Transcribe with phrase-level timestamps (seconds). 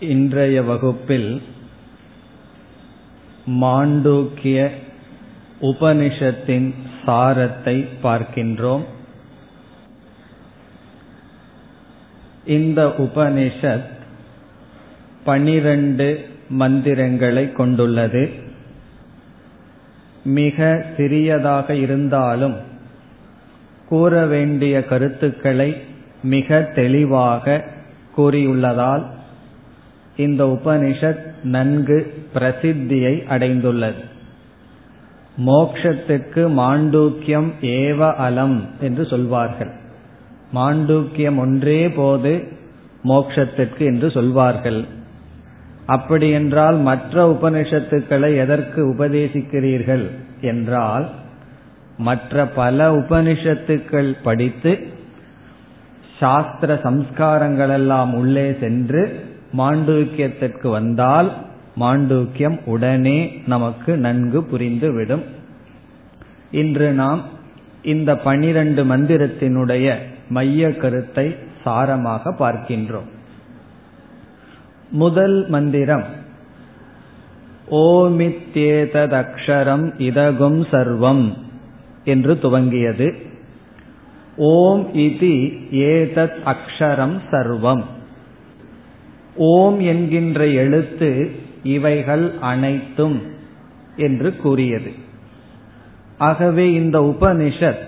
[0.00, 1.42] இன்றைய வகுப்பில்
[3.46, 4.70] மாண்டூக்கிய
[5.60, 6.74] உபனிஷத்தின்
[7.06, 8.84] சாரத்தை பார்க்கின்றோம்.
[12.44, 13.88] இந்த உபனிஷத்
[15.24, 18.30] பனிரண்டு மந்திரங்களை கொண்டுள்ளது.
[20.24, 22.56] மிக சிறியதாக இருந்தாலும்
[23.88, 25.82] கூற வேண்டிய கருத்துக்களை
[26.22, 27.64] மிக தெளிவாக
[28.16, 29.14] கூறியுள்ளதால்
[30.16, 34.02] இந்த உபனிஷத் நன்கு பிரசித்தியை அடைந்துள்ளது.
[35.46, 39.70] மோக்ஷத்துக்கு மாண்டூக்கியம் ஏவ அலம் என்று சொல்வார்கள்.
[40.54, 42.48] மாண்டூக்கியம் ஒன்றே போது
[43.04, 44.84] மோக்ஷத்திற்கு என்று சொல்வார்கள்.
[45.86, 50.10] அப்படி என்றால் மற்ற உபனிஷத்துக்களை எதற்கு உபதேசிக்கிறீர்கள்
[50.40, 51.10] என்றால்
[51.98, 54.78] மற்ற பல உபனிஷத்துக்கள் படித்து
[56.18, 61.32] சாஸ்திர சம்ஸ்காரங்களெல்லாம் உள்ளே சென்று மாண்டூக்கியத்திற்கு வந்தால்
[61.80, 65.22] மாண்டூக்கியம் உடனே நமக்கு நன்கு புரிந்துவிடும்.
[66.50, 67.22] இன்று நாம்
[67.82, 69.96] இந்த பனிரெண்டு மந்திரத்தினுடைய
[70.28, 71.34] மைய கருத்தை
[71.64, 73.08] சாரமாக பார்க்கின்றோம்.
[74.90, 76.04] முதல் மந்திரம்
[77.70, 81.32] ஓமித்யேததக்ஷரம் இதகும் சர்வம்
[82.04, 83.14] என்று துவங்கியது.
[84.36, 87.84] ஓம் இதி ஏதத் அக்ஷரம் சர்வம்.
[89.36, 91.30] ஓம் என்கின்ற எழுத்து
[91.62, 93.22] இவைகள் அனைத்தும்
[93.96, 94.92] என்று கூறியது.
[96.18, 97.84] ஆகவே இந்த உபனிஷத்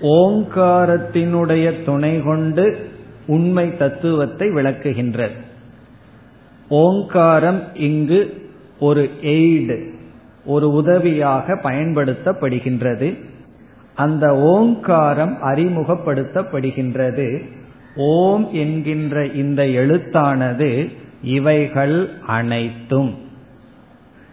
[0.00, 2.88] ஓங்காரத்தினுடைய துணை கொண்டு
[3.26, 5.32] உண்மை தத்துவத்தை விளக்குகின்றது.
[6.68, 9.90] ஓங்காரம் இங்கு ஒரு எய்டு
[10.44, 13.18] ஒரு உதவியாக பயன்படுத்தப்படுகின்றது.
[13.94, 17.42] அந்த ஓங்காரம் அறிமுகப்படுத்தப்படுகின்றது.
[17.98, 23.18] ஓம் என்கின்ற இந்த எழுத்தானது இவைகள் அனைத்தும்.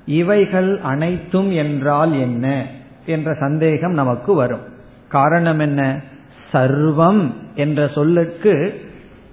[0.06, 2.66] இவைகள் அனைத்தும் என்றால் என்ன?
[3.06, 4.62] என்ற சந்தேகம் நமக்கு வரும்.
[5.08, 6.02] காரணம் என்ன?
[6.54, 8.82] சர்வம் என்ற சொல்லுக்கு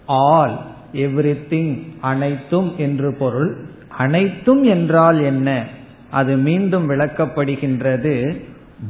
[0.07, 0.61] ஆல்
[0.93, 3.57] எவ்ரி திங் அனைத்தும் என்று பொருள்.
[3.89, 5.67] அனைத்தும் என்றால் என்ன?
[6.11, 8.43] அது மீண்டும் விளக்கப்படுகின்றது.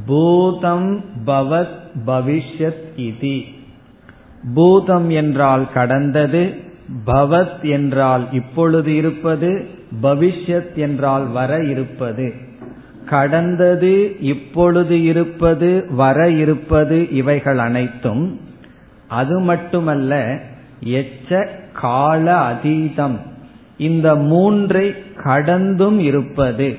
[0.05, 3.52] பூதம் பவத் பவிஷ்யத் இதி.
[4.55, 6.55] பூதம் என்றால் கடந்தது
[7.05, 9.67] பவத் என்றால் இப்பொழுது இருப்பது
[10.01, 12.33] பவிஷ்யத் என்றால் வர இருப்பது.
[13.05, 18.39] கடந்தது இப்பொழுது இருப்பது வர இருப்பது இவைகள் அனைத்தும்
[19.07, 20.39] அது மட்டுமல்ல
[20.83, 23.17] எச்ச கால அதீதம்.
[23.77, 24.93] இந்த மூன்றை
[25.23, 26.77] கடந்தும் இருப்பது.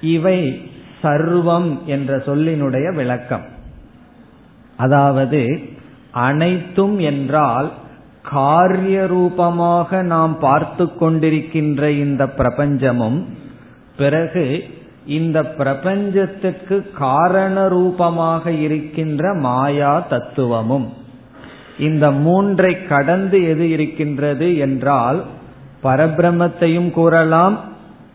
[0.00, 0.70] இவை
[1.02, 3.44] சர்வம் என்ற சொல்லினுடைய விளக்கம்.
[4.76, 5.72] அதாவது
[6.14, 7.72] அனைத்தும் என்றால்
[8.22, 13.24] காரிய ரூபமாக நாம் பார்த்து கொண்டிருக்கின்ற இந்த பிரபஞ்சமும்
[13.96, 14.64] பிறகு
[15.06, 20.92] இந்த பிரபஞ்சத்துக்கு காரண ரூபமாக இருக்கின்ற மாயா தத்துவமும்.
[21.78, 25.24] இந்த மூன்றை கடந்து எது இருக்கின்றது என்றால்
[25.82, 27.58] பரபிரமத்தையும் கூறலாம்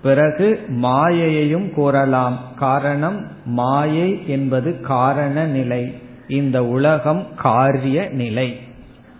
[0.01, 2.39] பிறகு மாயையையும் கூறலாம்.
[2.55, 5.93] காரணம் மாயை என்பது காரண நிலை.
[6.29, 8.59] இந்த உலகம் காரிய நிலை.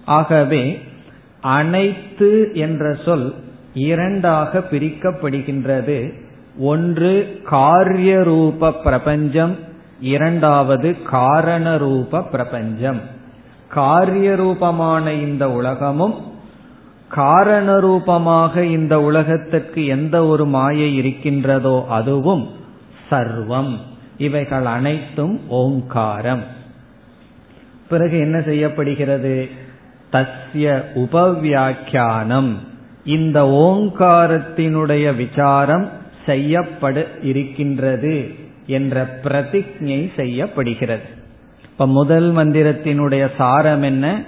[0.06, 0.82] ஆகவே
[1.42, 3.36] அனைத்து என்ற சொல்
[3.74, 6.14] இரண்டாக பிரிக்கப்படுகின்றது.
[6.58, 9.58] ஒன்று காரிய ரூப பிரபஞ்சம்
[10.00, 13.02] இரண்டாவது காரண ரூப பிரபஞ்சம்.
[13.68, 16.16] காரிய ரூபமான இந்த உலகமும்
[17.08, 22.50] காரண ரூபமாக இந்த உலகத்திற்கு எந்த ஒரு மாயை இருக்கின்றதோ அதுவும்
[23.12, 23.78] சர்வம்.
[24.18, 26.58] இவைகள் அனைத்தும் ஓங்காரம்.
[27.90, 29.50] பிறகு என்ன செய்யப்படுகிறது?
[30.12, 32.54] தஸ்ய உபவியாக்கியானம்.
[33.06, 35.90] இந்த ஓங்காரத்தினுடைய விசாரம்
[36.26, 38.34] செய்யப்பட இருக்கின்றது
[38.68, 41.08] என்ற பிரதிஜை செய்யப்படுகிறது.
[41.64, 44.24] இப்ப முதல் மந்திரத்தினுடைய சாரம் என்ன?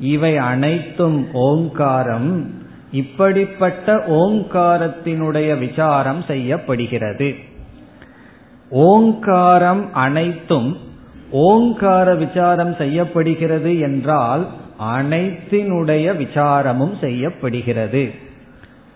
[0.00, 2.50] இவை அனைத்தும் ஓங்காரம்.
[2.92, 7.34] இப்படிப்பட்ட ஓங்காரத்தினுடைய விசாரம் செய்யப்படுகிறது.
[8.70, 10.83] ஓங்காரம் அனைத்தும்
[11.36, 14.46] ஓங்கார விசாரம் செய்யப்படுகிறது என்றால்
[14.96, 18.10] அனைத்தினுடைய விசாரமும் செய்யப்படுகிறது.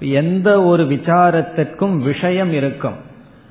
[0.01, 2.97] எந்த ஒரு விசாரத்திற்கும் விஷயம் இருக்கும்.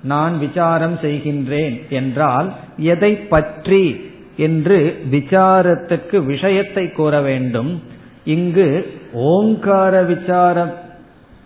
[0.02, 4.06] நான் விசாரம் செய்கின்றேன் என்றால் எதை பற்றி
[4.38, 7.82] என்று விசாரத்துக்கு விஷயத்தை கூற வேண்டும்.
[8.24, 8.68] இங்கு
[9.14, 10.74] ஓங்கார விசாரம்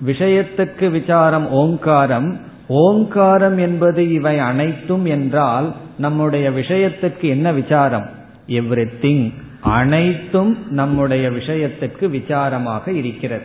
[0.06, 2.40] விஷயத்துக்கு விசாரம் ஓங்காரம்
[2.74, 8.10] ஓங்காரம் என்பது இவை அனைத்தும் என்றால் நம்முடைய விஷயத்துக்கு என்ன விசாரம்?
[8.48, 13.44] எவ்ரி திங் அனைத்தும் நம்முடைய விஷயத்துக்கு விசாரமாக இருக்கிறது.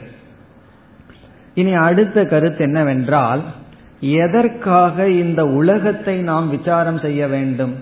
[1.54, 3.42] இனி அடுத்த கருத்து என்னவென்றால்
[4.00, 7.74] எதற்காக இந்த உலகத்தை நாம் விசாரம் செய்ய வேண்டும்?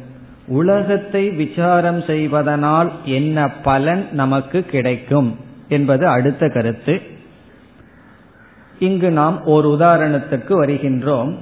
[0.46, 5.37] உலகத்தை விசாரம் செய்வதனால் என்ன பலன் நமக்கு கிடைக்கும்?
[5.69, 7.00] என்பது அடுத்த கருத்து.
[8.79, 11.35] இங்கு நாம் ஒரு உதாரணத்துக்கு வருகின்றோம்.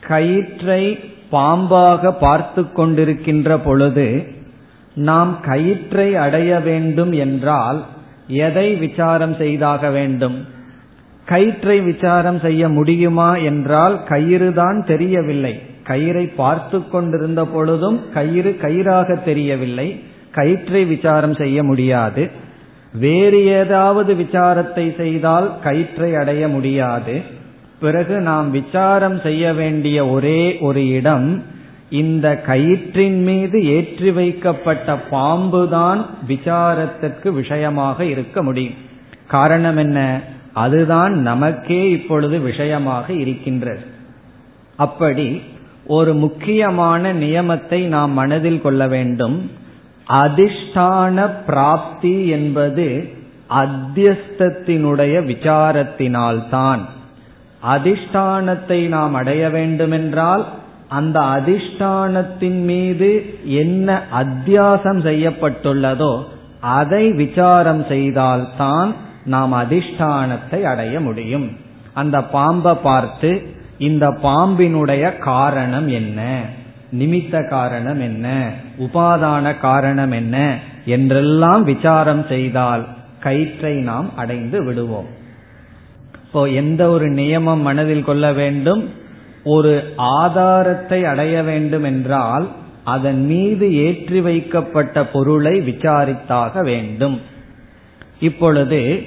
[0.00, 0.98] கயிற்றை
[1.32, 4.36] பாம்பாக பார்த்து கொண்டிருக்கின்ற பொழுது
[4.94, 7.84] நாம் கயிற்றை அடைய வேண்டும் என்றால்
[8.26, 10.46] எதை விசாரம் செய்தாக வேண்டும்?
[11.24, 15.60] கயிற்றை விசாரம் செய்ய முடியுமா என்றால் கயிறு தான் தெரியவில்லை.
[15.86, 20.02] கயிறை பார்த்து கொண்டிருந்த பொழுதும் கயிறு கயிறாக தெரியவில்லை.
[20.30, 22.30] கயிற்றை விசாரம் செய்ய முடியாது.
[22.92, 27.20] வேறு ஏதாவது விசாரத்தை செய்தால் கயிற்றை அடைய முடியாது.
[27.80, 31.42] பிறகு நாம் விசாரம் செய்ய வேண்டிய ஒரே ஒரு இடம்
[31.90, 38.74] இந்த கயிற்றின் மீது ஏற்றி வைக்கப்பட்ட பாம்புதான் விசாரத்திற்கு விஷயமாக இருக்க முடியும்.
[39.28, 40.20] காரணம் என்ன?
[40.52, 43.80] அதுதான் நமக்கே இப்பொழுது விஷயமாக இருக்கின்றது.
[44.76, 45.42] அப்படி
[45.86, 49.50] ஒரு முக்கியமான நியமத்தை நாம் மனதில் கொள்ள வேண்டும்.
[50.08, 53.08] அதிஷ்டான பிராப்தி என்பது
[53.50, 56.78] அத்தியஸ்தத்தினுடைய விசாரத்தினால்தான்.
[57.66, 60.46] அதிஷ்டானத்தை நாம் அடைய வேண்டுமென்றால்
[60.88, 66.24] அந்த அதிஷ்டானத்தின் மீது என்ன அத்தியாசம் செய்யப்பட்டுள்ளதோ
[66.60, 68.94] அதை விசாரம் செய்தால்தான்
[69.24, 71.56] நாம் அதிஷ்டானத்தை அடைய முடியும்.
[71.94, 76.40] அந்த பாம்பை பார்த்து இந்த பாம்பினுடைய காரணம் என்ன?
[76.92, 78.52] நிமித்த காரணம் என்ன?
[78.78, 80.58] உபாதான காரணம் என்ன?
[80.84, 82.86] என்றெல்லாம் விசாரம் செய்தால்
[83.20, 85.06] கயிற்றை நாம் அடைந்து விடுவோம்.
[86.24, 88.90] இப்போ எந்த ஒரு நியமம் மனதில் கொள்ள வேண்டும்?
[89.44, 92.48] ஒரு ஆதாரத்தை அடைய வேண்டும் என்றால்
[92.84, 97.20] அதன் மீது ஏற்றி வைக்கப்பட்ட பொருளை விசாரித்தாக வேண்டும்.
[98.20, 99.02] இப்பொழுது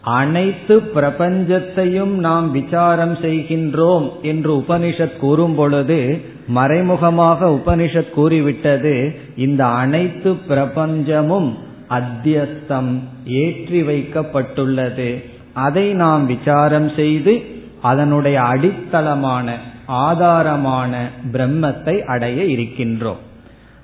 [0.00, 11.54] அனைத்து பிரபஞ்சத்தையும் நாம் விசாரம் செய்கின்றோம் என்று உபனிஷத் கூறும் பொழுது மறைமுகமாக உபனிஷத் கூறிவிட்டது இந்த அனைத்து பிரபஞ்சமும்
[11.90, 15.24] அத்தியஸ்தம் ஏற்றி வைக்கப்பட்டுள்ளது.
[15.52, 17.42] அதை நாம் விசாரம் செய்து
[17.80, 19.56] அதனுடைய அடித்தளமான
[19.88, 20.96] ஆதாரமான
[21.32, 23.20] பிரம்மத்தை அடைய இருக்கின்றோம்.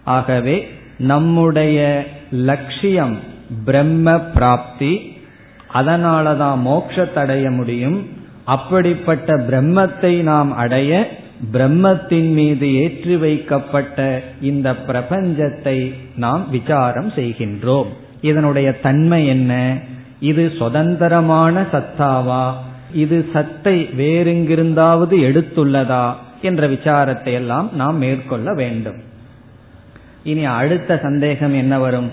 [0.05, 0.69] ஆகவே
[0.99, 3.19] நம்முடைய லட்சியம்
[3.65, 5.17] பிரம்ம பிராப்தி
[5.75, 8.07] அதனாலதான் மோட்சத்தடைய முடியும்.
[8.45, 11.18] அப்படிப்பட்ட பிரம்மத்தை நாம் அடைய
[11.53, 17.87] பிரம்மத்தின் மீது ஏற்றி வைக்கப்பட்ட இந்த பிரபஞ்சத்தை நாம் விசாரம் செய்கின்றோம்.
[18.21, 19.79] இதனுடைய தன்மை என்ன?
[20.21, 22.53] இது சுதந்திரமான சத்தாவா?
[22.93, 26.15] இது சத்தை வேறெங்கிருந்தாவது எடுத்துள்ளதா?
[26.43, 28.97] என்ற விசாரத்தை எல்லாம் நாம் மேற்கொள்ள வேண்டும்.
[30.25, 32.11] இனி அடுத்த சந்தேகம் என்ன வரும்?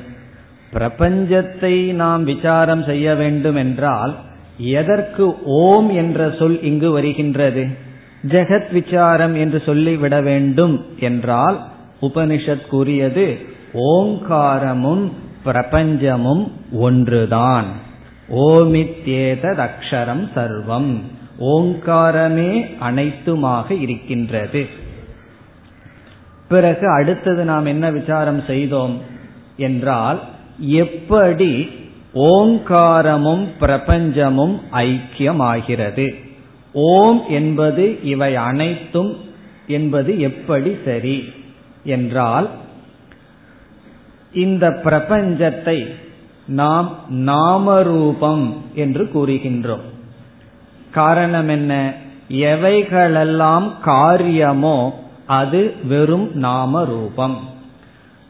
[0.73, 4.15] பிரபஞ்சத்தை நாம் விசாரம் செய்ய வேண்டும் என்றால்
[4.57, 7.67] எதற்கு ஓம் என்ற சொல் இங்கு வருகின்றது?
[8.27, 11.65] ஜெகத் விசாரம் என்று சொல்லிவிட வேண்டும் என்றால்
[12.01, 13.37] உபனிஷத் கூறியது
[13.73, 15.11] ஓங்காரமும்
[15.45, 17.65] பிரபஞ்சமும் ஒன்றுதான்.
[18.35, 21.01] ஓமித்யேதத் அக்ஷரம் சர்வம்.
[21.39, 24.67] ஓங்காரமே அனைத்துமாக இருக்கின்றது.
[26.47, 29.01] பிறகு அடுத்தது நாம் என்ன விசாரம் செய்தோம்
[29.57, 30.19] என்றால்
[30.59, 31.69] எப்படி
[32.15, 36.24] ஓங்காரமும் பிரபஞ்சமும் ஐக்கியமாகிறது?
[36.75, 39.17] ஓம் என்பது இவை அனைத்தும்
[39.67, 41.23] என்பது எப்படி சரி
[41.83, 42.49] என்றால்
[44.33, 45.87] இந்த பிரபஞ்சத்தை
[46.47, 49.85] நாம் நாமரூபம் என்று கூறுகின்றோம்.
[50.91, 51.93] காரணம் என்ன?
[52.29, 57.37] எவைகளெல்லாம் காரியமோ அது வெறும் நாம ரூபம்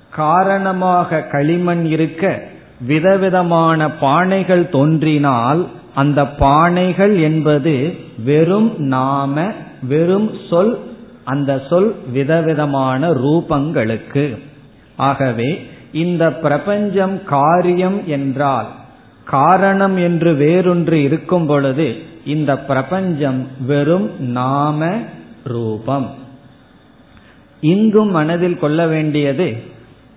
[0.09, 2.47] காரணமாக களிமண் இருக்க
[2.79, 10.79] விதவிதமான பானைகள் தோன்றினால் அந்த பானைகள் என்பது வெறும் நாம வெறும் சொல்
[11.23, 14.37] அந்த சொல் விதவிதமான ரூபங்களுக்கு.
[14.95, 18.67] ஆகவே இந்த பிரபஞ்சம் காரியம் என்றால்
[19.23, 24.89] காரணம் என்று வேறொன்று இருக்கும் பொழுது இந்த பிரபஞ்சம் வெறும் நாம
[25.43, 26.09] ரூபம்.
[27.61, 29.55] இங்கும் மனதில் கொள்ள வேண்டியது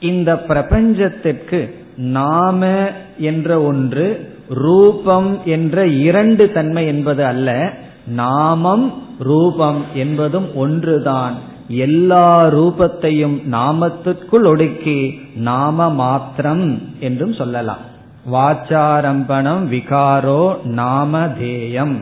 [0.01, 1.61] இந்த பிரபஞ்சத்திற்கு
[1.97, 7.73] நாம என்ற ஒன்று ரூபம் என்ற இரண்டு தன்மை என்பது அல்ல
[8.07, 11.35] நாமம் ரூபம் என்பதும் ஒன்றுதான்.
[11.69, 17.97] எல்லா ரூபத்தையும் நாமத்திற்குள் ஒடுக்கி நாம மாத்திரம் என்றும் சொல்லலாம்.
[18.33, 21.97] வாச்சாரம்பணம் விகாரோ நாமதேயம்.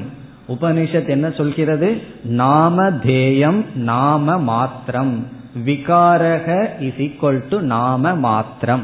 [0.48, 2.00] உபனிஷத் என்ன சொல்கிறது?
[2.24, 5.26] நாமதேயம் நாம மாத்திரம்.
[5.66, 8.82] விகாரக இஸ் ஈக்வல் டு நாம மாத்திரம்.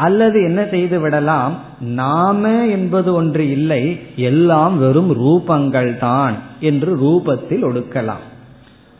[0.00, 1.58] அல்லது என்ன செய்து விடலாம்?
[1.80, 8.24] நாம என்பது ஒன்று இல்லை எல்லாம் வெறும் ரூபங்கள் தான் என்று ரூபத்தில் ஒடுக்கலாம்.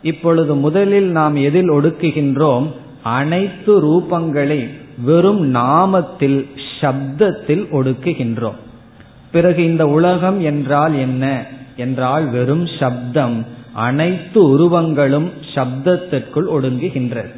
[0.03, 2.67] இப்பொழுது முதலில் நாம் எதில் ஒடுக்குகின்றோம்?
[3.03, 4.69] அனைத்து ரூபங்களை
[5.05, 6.47] வெறும் நாமத்தில்
[6.81, 8.59] சப்தத்தில் ஒடுக்குகின்றோம்.
[9.33, 11.47] பிறகு இந்த உலகம் என்றால் என்ன?
[11.77, 13.47] என்றால் வெறும் சப்தம்.
[13.73, 17.33] அனைத்து உருவங்களும் சப்தத்திற்குள் ஒடுங்குகின்றது.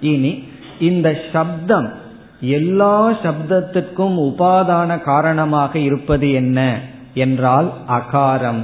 [0.00, 0.42] இனி
[0.80, 2.04] இந்த சப்தம்
[2.40, 6.80] எல்லா சப்தத்துக்கும் உபாதான காரணமாக இருப்பது என்ன
[7.14, 8.62] என்றால் அகாரம்.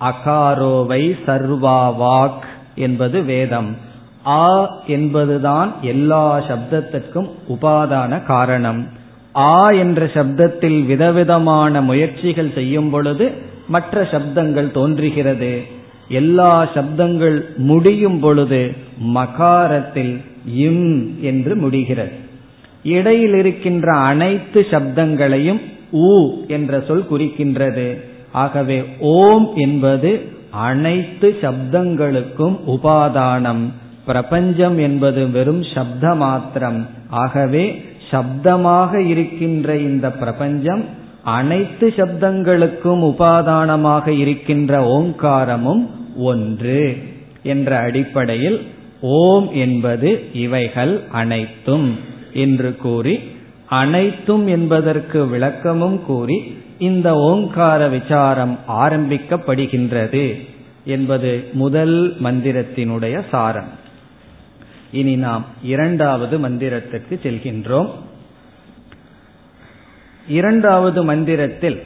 [0.00, 3.76] அகாரோவை சர்வா வாக் என்பது வேதம்.
[4.26, 8.86] ஆ என்பதுதான் எல்லா சப்தத்திற்கும் உபாதான காரணம்.
[9.34, 13.32] ஆ என்ற சப்தத்தில் விதவிதமான முயற்சிகள் செய்யும் பொழுது
[13.68, 15.62] மற்ற சப்தங்கள் தோன்றுகிறது.
[16.08, 22.30] எல்லா சப்தங்கள் முடியும் பொழுது மகாரத்தில் இம் என்று முடிகிறது.
[22.82, 25.60] இடையில் இருக்கின்ற அனைத்து சப்தங்களையும்
[25.92, 27.96] ஊ என்ற சொல் குறிக்கின்றது.
[28.32, 33.64] ஆகவே ஓம் என்பது அனைத்து சப்தங்களுக்கும் உபாதானம்.
[34.06, 40.84] பிரபஞ்சம் என்பது வெறும் சப்த மாத்திரம் ஆகவே சப்தமாக இருக்கின்ற இந்த பிரபஞ்சம்
[41.22, 45.86] அனைத்து சப்தங்களுக்கும் உபாதானமாக இருக்கின்ற ஓங்காரமும்
[46.16, 46.96] ஒன்று
[47.42, 48.60] என்ற அடிப்படையில்
[49.00, 51.98] ஓம் என்பது இவைகள் அனைத்தும்.
[52.34, 53.18] என்று கூறி
[53.66, 60.48] அனைத்தும் என்பதற்கு விளக்கமும் கூறி இந்த ஓங்கார விசாரம் ஆரம்பிக்கப்படுகின்றது
[60.84, 63.68] என்பது முதல் மந்திரத்தினுடைய சாரம்.
[64.92, 67.90] இனி நாம் இரண்டாவது மந்திரத்திற்கு செல்கின்றோம்.
[70.28, 71.82] இரண்டாவது மந்திரத்தில்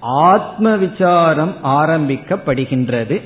[0.00, 3.20] ஆத்ம விசாரம் ஆரம்பிக்கப்படுகின்றது.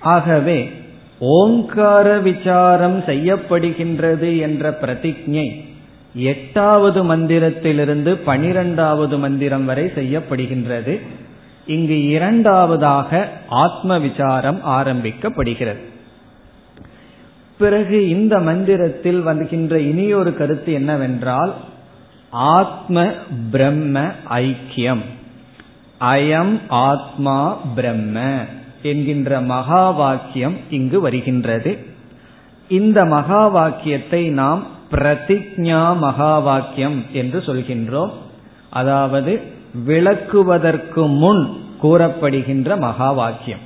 [0.00, 0.79] ஆகவே
[1.20, 5.64] ஓங்கார விசாரம் செய்யப்படுகின்றது என்ற பிரதிஜை
[6.14, 11.00] எட்டாவது மந்திரத்திலிருந்து பனிரெண்டாவது மந்திரம் வரை செய்யப்படுகின்றது.
[11.66, 15.78] இங்கு இரண்டாவதாக ஆத்ம விசாரம் ஆரம்பிக்கப்படுகிறது.
[17.58, 21.54] பிறகு இந்த மந்திரத்தில் வருகின்ற இனியொரு கருத்து என்னவென்றால்
[22.30, 23.12] ஆத்ம
[23.50, 25.02] பிரம்ம ஐக்கியம்.
[26.00, 28.44] அயம் ஆத்மா பிரம்ம.
[28.82, 31.78] என்கின்ற மகா வாக்கியம் இங்கு வருகின்றது.
[32.68, 38.10] இந்த மகா வாக்கியத்தை நாம் பிரதிஜா மகா வாக்கியம் என்று சொல்கின்றோம்.
[38.70, 39.40] அதாவது
[39.86, 43.64] விளக்குவதற்கு முன் கூறப்படுகின்ற மகா வாக்கியம்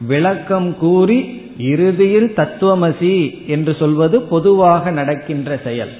[0.00, 1.18] விளக்கம் கூறி
[1.58, 5.90] இறுதியில் தத்துவமசி என்று சொல்வது பொதுவாக நடக்கின்ற செயல்.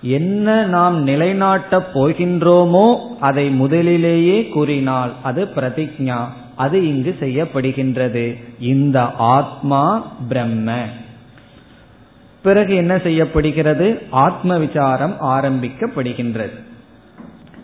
[0.00, 6.18] என்ன நாம் நிலைநாட்டப் போகின்றோமோ அதை முதலிலேயே கூறினால் அது பிரதிஜா.
[6.56, 8.44] அது இங்கு செய்யப்படுகின்றது.
[8.60, 10.82] இந்த ஆத்மா பிரம்ம.
[12.42, 14.02] பிறகு என்ன செய்யப்படுகிறது?
[14.10, 16.60] ஆத்ம விசாரம் ஆரம்பிக்கப்படுகின்றது.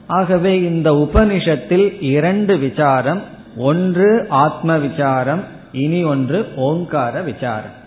[0.06, 3.22] ஆகவே இந்த உபனிஷத்தில் இரண்டு விசாரம்
[3.56, 7.80] ஒன்று ஆத்ம விசாரம் இனி ஒன்று ஓங்கார விசாரம்.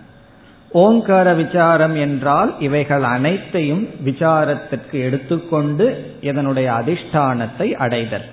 [0.70, 8.26] ஓங்கார விசாரம் என்றால் இவைகள் அனைத்தையும் விசாரத்திற்கு எடுத்துக்கொண்டு இதனுடைய அதிஷ்டானத்தை அடைதல்.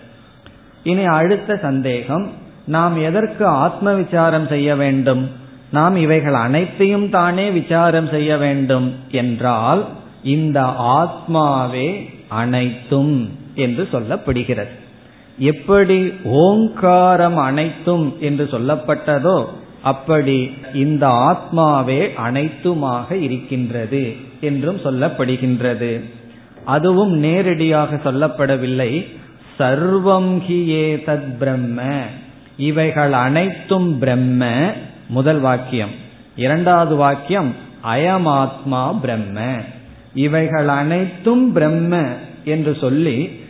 [0.83, 2.31] இனி அடுத்த சந்தேகம்
[2.67, 5.31] நாம் எதற்கு ஆத்ம விசாரம் செய்ய வேண்டும்?
[5.73, 9.87] நாம் இவைகள் அனைத்தையும் தானே விசாரம் செய்ய வேண்டும் என்றால்
[10.23, 14.69] இந்த ஆத்மாவே அனைத்தும் என்று சொல்லப்படுகிறது.
[15.39, 19.45] எப்படி ஓங்காரம் அனைத்தும் என்று சொல்லப்பட்டதோ
[19.83, 26.01] அப்படி இந்த ஆத்மாவே அனைத்துமாக இருக்கின்றது என்றும் சொல்லப்படுகின்றது.
[26.65, 29.07] அதுவும் நேரடியாக சொல்லப்படவில்லை.
[29.59, 30.61] சர்வம் ஹி
[31.07, 31.83] தத் பிரம்ம.
[32.57, 34.73] இவைகள் அனைத்தும் பிரம்ம
[35.09, 35.91] முதல் வாக்கியம்.
[36.37, 37.55] இரண்டாவது வாக்கியம்
[37.95, 39.57] அயமாத்மா பிரம்ம.
[40.15, 42.03] இவைகள் அனைத்தும் பிரம்ம
[42.45, 43.41] என்று சொல்லி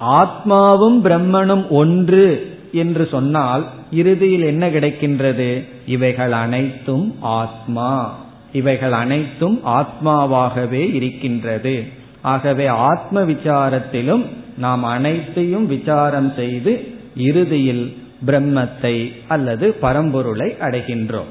[0.00, 5.64] ஆத்மாவும் பிரம்மனும் ஒன்று என்று சொன்னால் இறுதியில் என்ன கிடைக்கின்றது?
[5.86, 8.18] இவைகள் அனைத்தும் ஆத்மா.
[8.52, 11.84] இவைகள் அனைத்தும் ஆத்மாவாகவே இருக்கின்றது.
[12.20, 14.26] ஆகவே ஆத்ம விசாரத்திலும்
[14.58, 21.30] நாம் அனைத்தையும் விசாரம் செய்து இறுதியில் பிரம்மத்தை அல்லது பரம்பொருளை அடைகின்றோம்.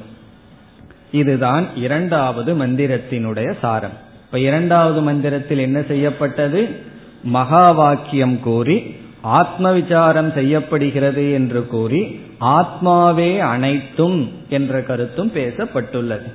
[1.12, 3.96] இதுதான் இரண்டாவது மந்திரத்தினுடைய சாரம்.
[4.24, 6.68] இப்ப இரண்டாவது மந்திரத்தில் என்ன செய்யப்பட்டது?
[7.22, 16.30] மகா வாக்கியம் கூறி ஆத்ம விசாரம் செய்யப்படுகிறது என்று கூறி ஆத்மாவே அனைத்தும் என்ற கருத்தும் பேசப்பட்டுள்ளது.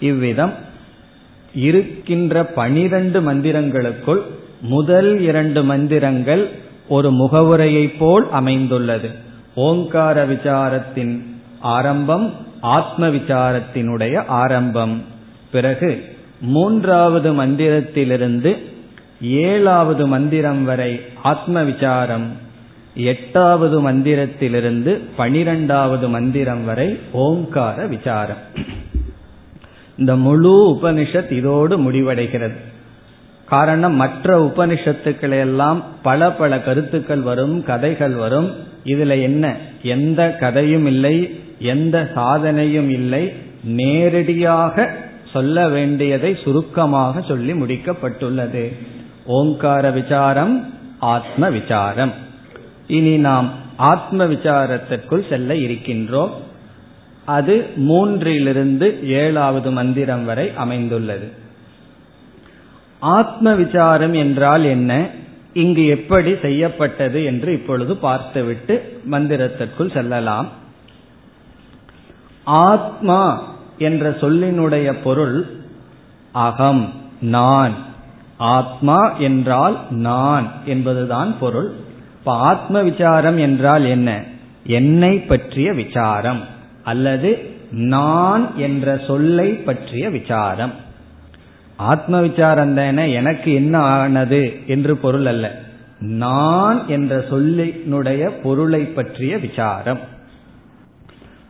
[0.00, 0.52] இவ்விதம்
[1.54, 4.20] இருக்கின்ற பனிரண்டு மந்திரங்களுக்குள்
[4.60, 6.50] முதல் இரண்டு மந்திரங்கள்
[6.88, 9.28] ஒரு முகவுரையை போல் அமைந்துள்ளது.
[9.54, 11.22] ஓங்கார விசாரத்தின்
[11.60, 15.02] ஆரம்பம் ஆத்ம விசாரத்தினுடைய ஆரம்பம்.
[15.50, 18.56] பிறகு மூன்றாவது மந்திரத்திலிருந்து
[19.22, 22.26] ஏழாவது மந்திரம் வரை ஆத்ம விசாரம்
[22.94, 28.36] எட்டாவது மந்திரத்திலிருந்து பனிரெண்டாவது மந்திரம் வரை ஓங்கார விசாரம்.
[29.96, 32.56] இந்த முழு உபனிஷத் இதோடு முடிவடைகிறது.
[33.46, 38.69] காரணம் மற்ற உபனிஷத்துக்களையெல்லாம் பல பல கருத்துக்கள் வரும் கதைகள் வரும்.
[38.84, 39.56] இதுல என்ன?
[39.82, 43.32] எந்த கதையும் இல்லை எந்த சாதனையும் இல்லை.
[43.64, 44.96] நேரடியாக
[45.32, 48.72] சொல்ல வேண்டியதை சுருக்கமாக சொல்லி முடிக்கப்பட்டுள்ளது.
[49.26, 52.12] ஓங்கார விசாரம் ஆத்ம விசாரம்.
[52.86, 56.30] இனி நாம் ஆத்ம விசாரத்திற்குள் செல்ல இருக்கின்றோம்.
[57.24, 61.32] அது மூன்றிலிருந்து ஏழாவது மந்திரம் வரை அமைந்துள்ளது.
[62.98, 65.06] ஆத்ம விசாரம் என்றால் என்ன?
[65.52, 70.48] இங்கு எப்படி செய்யப்பட்டது என்று இப்பொழுது பார்த்துவிட்டு மந்திரத்திற்குள் செல்லலாம்.
[72.44, 73.42] ஆத்மா
[73.78, 75.46] என்ற சொல்லினுடைய பொருள்
[76.32, 77.74] அகம் நான்.
[78.36, 81.72] ஆத்மா என்றால் நான் என்பதுதான் பொருள்.
[82.18, 84.24] இப்ப ஆத்ம விசாரம் என்றால் என்ன?
[84.64, 86.40] என்னை பற்றிய விசாரம்
[86.84, 90.72] அல்லது நான் என்ற சொல்லை பற்றிய விசாரம்.
[91.80, 95.60] ஆத்ம விசாரம் தானே எனக்கு என்ன ஆனது என்று பொருள் அல்ல.
[95.98, 99.98] நான் என்ற சொல்லினுடைய பொருளை பற்றிய விசாரம்.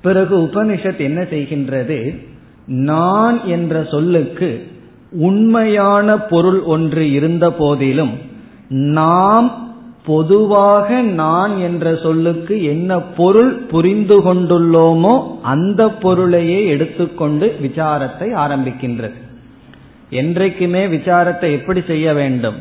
[0.02, 2.26] பிறகு உபனிஷத் என்ன செய்கின்றது?
[2.66, 4.66] நான் என்ற சொல்லுக்கு
[5.12, 8.18] உண்மையான பொருள் ஒன்று இருந்த போதிலும்
[8.68, 9.68] நாம்
[10.06, 19.28] பொதுவாக நான் என்ற சொல்லுக்கு என்ன பொருள் புரிந்து கொண்டுள்ளோமோ அந்த பொருளையே எடுத்துக்கொண்டு விசாரத்தை ஆரம்பிக்கின்றது.
[20.11, 22.59] என்றைக்குமே விசாரத்தை எப்படி செய்ய வேண்டும்?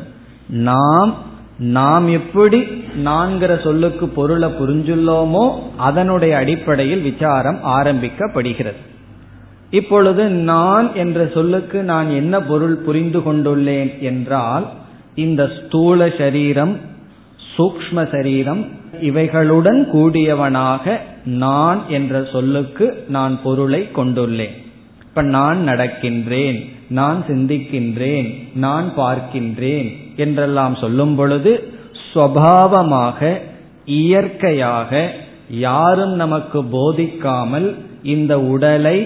[0.48, 1.28] நாம்
[1.58, 2.60] நாம் எப்படி
[3.04, 8.80] நான்கிற சொல்லுக்கு பொருளை புரிஞ்சுள்ளோமோ அதனுடைய அடிப்படையில் விசாரம் ஆரம்பிக்கப்படுகிறது.
[9.70, 14.66] இப்பொழுது நான் என்ற சொல்லுக்கு நான் என்ன பொருள் புரிந்து கொண்டுள்ளேன் என்றால்
[15.14, 16.78] இந்த ஸ்தூல சரீரம்
[17.56, 18.68] சூக்ம சரீரம்
[19.02, 24.56] இவைகளுடன் கூடியவனாக நான் என்ற சொல்லுக்கு நான் பொருளை கொண்டுள்ளேன்.
[25.06, 26.68] இப்ப நான் நடக்கின்றேன்.
[26.90, 31.52] நான் சிந்திக்கின்றேன் நான் பார்க்கின்றேன் என்றெல்லாம் சொல்லும் பொழுது
[32.12, 33.30] சுவாவமாக
[33.84, 34.92] இயற்கையாக
[35.68, 37.68] யாரும் நமக்கு போதிக்காமல்
[38.02, 38.98] இந்த உடலை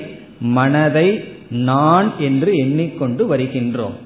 [0.56, 1.08] மனதை
[1.48, 3.96] நான் என்று எண்ணிக்கொண்டு வருகின்றோம்.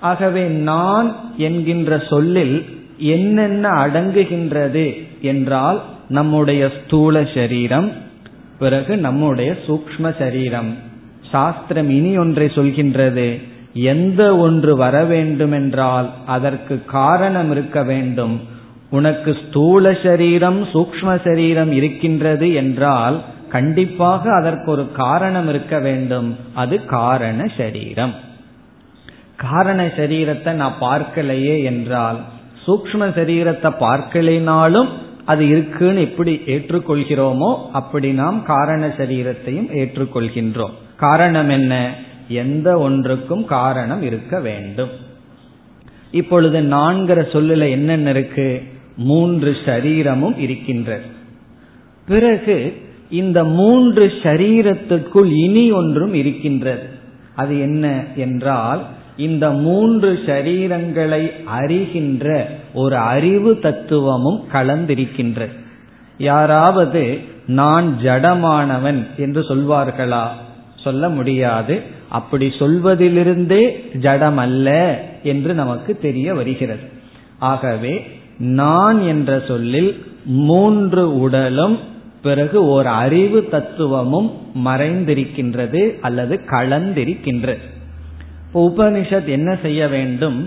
[0.00, 2.56] ஆகவே நான் என்கின்ற சொல்லில்
[2.98, 4.86] என்னென்ன அடங்குகின்றது
[5.22, 7.88] என்றால் நம்முடைய ஸ்தூல சரீரம்
[8.58, 10.70] பிறகு நம்முடைய சூக்ம சரீரம்.
[11.30, 13.28] சாஸ்திரம் இனி ஒன்றை சொல்கின்றது.
[13.92, 18.36] எந்த ஒன்று வர வேண்டுமென்றால் அதற்கு காரணம் இருக்க வேண்டும்.
[18.90, 23.16] உனக்கு ஸ்தூல சரீரம் சூக்ம சரீரம் இருக்கின்றது என்றால்
[23.48, 26.28] கண்டிப்பாக அதற்கு ஒரு காரணம் இருக்க வேண்டும்.
[26.54, 28.14] அது காரண சரீரம்.
[29.36, 32.20] காரண சரீரத்தை நான் பார்க்கலையே என்றால்
[32.66, 34.88] சூக்ம சரீரத்தை பார்க்கலைனாலும்
[35.24, 40.74] அது இருக்குன்னு எப்படி ஏற்றுக்கொள்கிறோமோ அப்படி நாம் காரண சரீரத்தையும் ஏற்றுக்கொள்கின்றோம்.
[40.96, 41.94] காரணம் என்ன?
[42.28, 44.88] எந்த ஒன்றுக்கும் காரணம் இருக்க வேண்டும்.
[46.10, 48.62] இப்பொழுது நான்கிற சொல்லுல என்னென்ன இருக்கு?
[48.96, 51.04] மூன்று சரீரமும் இருக்கின்றது.
[52.06, 56.88] பிறகு இந்த மூன்று சரீரத்திற்குள் இனி ஒன்றும் இருக்கின்றது.
[57.34, 61.30] அது என்ன என்றால் இந்த மூன்று சரீரங்களை
[61.60, 65.52] அறிகின்ற ஒரு அறிவு தத்துவமும் கலந்திருக்கின்றது.
[66.18, 70.26] யாராவது நான் ஜடமானவன் என்று சொல்வார்களா?
[70.86, 71.74] சொல்ல முடியாது.
[72.18, 73.62] அப்படி சொல்வதிலிருந்தே
[74.04, 74.68] ஜடம் அல்ல
[75.32, 76.84] என்று நமக்கு தெரிய வருகிறது.
[77.50, 77.94] ஆகவே
[78.54, 79.92] நான் என்ற சொல்லில்
[80.46, 81.76] மூன்று உடலும்
[82.22, 84.28] பிறகு ஒரு அறிவு தத்துவமும்
[84.64, 87.64] மறைந்திருக்கின்றது அல்லது கலந்திருக்கின்றது
[88.64, 90.38] உபனிஷத் என்ன செய்ய வேண்டும்?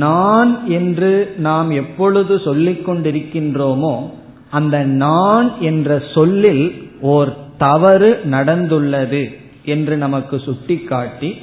[0.00, 1.10] நான் என்று
[1.46, 3.94] நாம் எப்பொழுது சொல்லிக் கொண்டிருக்கின்றோமோ
[4.50, 6.66] அந்த நான் என்ற சொல்லில்
[7.12, 9.22] ஓர் தவறு நடந்துள்ளது.
[9.64, 11.36] என்று நமக்கு சுட்டிக்காட்டி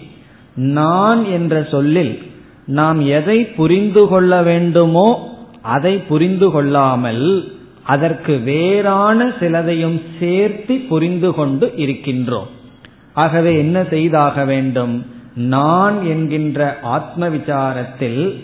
[0.56, 2.22] நான் என்ற சொல்லில்
[2.66, 7.52] நாம் எதை புரிந்து கொள்ள வேண்டுமோ அதை புரிந்து கொள்ளாமல்
[7.84, 12.50] அதற்கு வேறான சிலதையும் சேர்த்து புரிந்து கொண்டு இருக்கின்றோம்.
[13.14, 15.06] ஆகவே என்ன செய்தாக வேண்டும்?
[15.36, 18.36] நான் என்கின்ற ஆத்ம விசாரத்தில்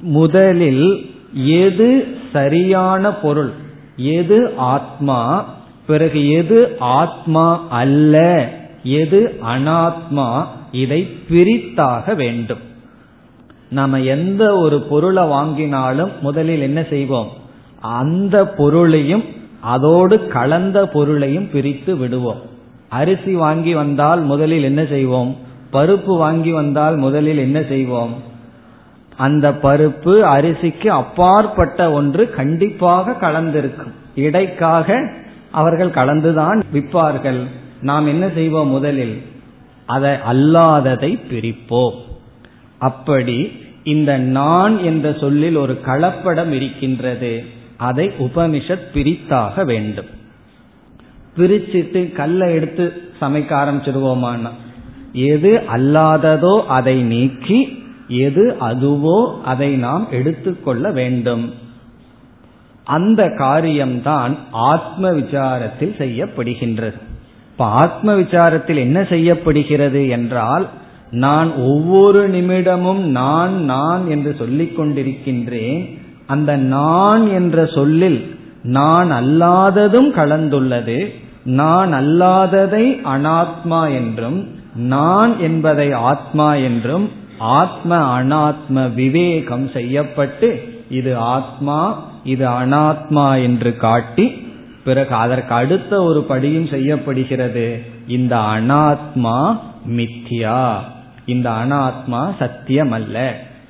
[0.00, 3.52] முதலில் எது சரியான பொருள்?
[3.96, 5.44] எது ஆத்மா?
[5.86, 8.48] பிறகு எது ஆத்மா அல்ல?
[8.82, 12.58] எது அனாத்மா இதை பிரித்தாக வேண்டும்.
[13.70, 17.28] நாம எந்த ஒரு பொருளை வாங்கினாலும் முதலில் என்ன செய்வோம்?
[17.80, 19.24] அந்த பொருளையும்
[19.60, 22.40] அதோடு கலந்த பொருளையும் பிரித்து விடுவோம்.
[22.88, 25.36] அரிசி வாங்கி வந்தால் முதலில் என்ன செய்வோம்?
[25.72, 28.14] பருப்பு வாங்கி வந்தால் முதலில் என்ன செய்வோம்?
[29.16, 33.92] அந்த பருப்பு அரிசிக்கு அப்பாற்பட்ட ஒன்று கண்டிப்பாக கலந்திருக்கும்.
[34.14, 35.10] இடைக்காக
[35.50, 37.42] அவர்கள் கலந்துதான் விற்பார்கள்.
[37.82, 39.22] நாம் என்ன செய்வோம் முதலில்?
[39.86, 41.94] அதை அல்லாததை பிரிப்போம்.
[42.78, 43.52] அப்படி
[43.84, 47.44] இந்த நான் என்ற சொல்லில் ஒரு கலப்படம் இருக்கின்றது.
[47.76, 50.06] அதை உபனிஷத் பிரித்தாக வேண்டும்.
[51.36, 54.50] பிரிச்சுட்டு கல்லை எடுத்து சமைக்க ஆரம்பிச்சிருவோமான்னா
[55.12, 61.54] எது அல்லாததோ அதை நீக்கி எது அதுவோ அதை நாம் எடுத்துக்கொள்ள வேண்டும்.
[62.84, 67.07] அந்த காரியம்தான் ஆத்ம விசாரத்தில் செய்யப்படுகின்றது.
[67.58, 70.64] இப்ப ஆத்ம விசாரத்தில் என்ன செய்யப்படுகிறது என்றால்
[71.18, 75.80] நான் ஒவ்வொரு நிமிடமும் நான் நான் என்று சொல்லிக் கொண்டிருக்கின்றேன்
[76.28, 78.20] அந்த நான் என்ற சொல்லில்
[78.76, 80.98] நான் அல்லாததும் கலந்துள்ளது
[81.56, 84.38] நான் அல்லாததை அனாத்மா என்றும்
[84.88, 87.06] நான் என்பதை ஆத்மா என்றும்
[87.58, 90.50] ஆத்ம அனாத்ம விவேகம் செய்யப்பட்டு
[90.90, 91.80] இது ஆத்மா
[92.26, 94.26] இது அனாத்மா என்று காட்டி
[94.88, 97.66] பிறகு அதற்கு அடுத்த ஒரு படியும் செய்யப்படுகிறது.
[98.06, 99.38] இந்த அனாத்மா
[99.96, 100.60] மித்யா.
[101.26, 103.16] இந்த அனாத்மா சத்தியம் அல்ல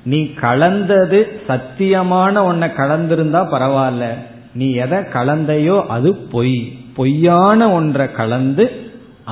[0.03, 4.05] நீ கலந்தது சத்தியமான ஒன்ன கலந்திருந்தா பரவாயில்ல.
[4.53, 6.57] நீ எதை கலந்தையோ அது பொய்.
[6.95, 8.65] பொய்யான ஒன்றை கலந்து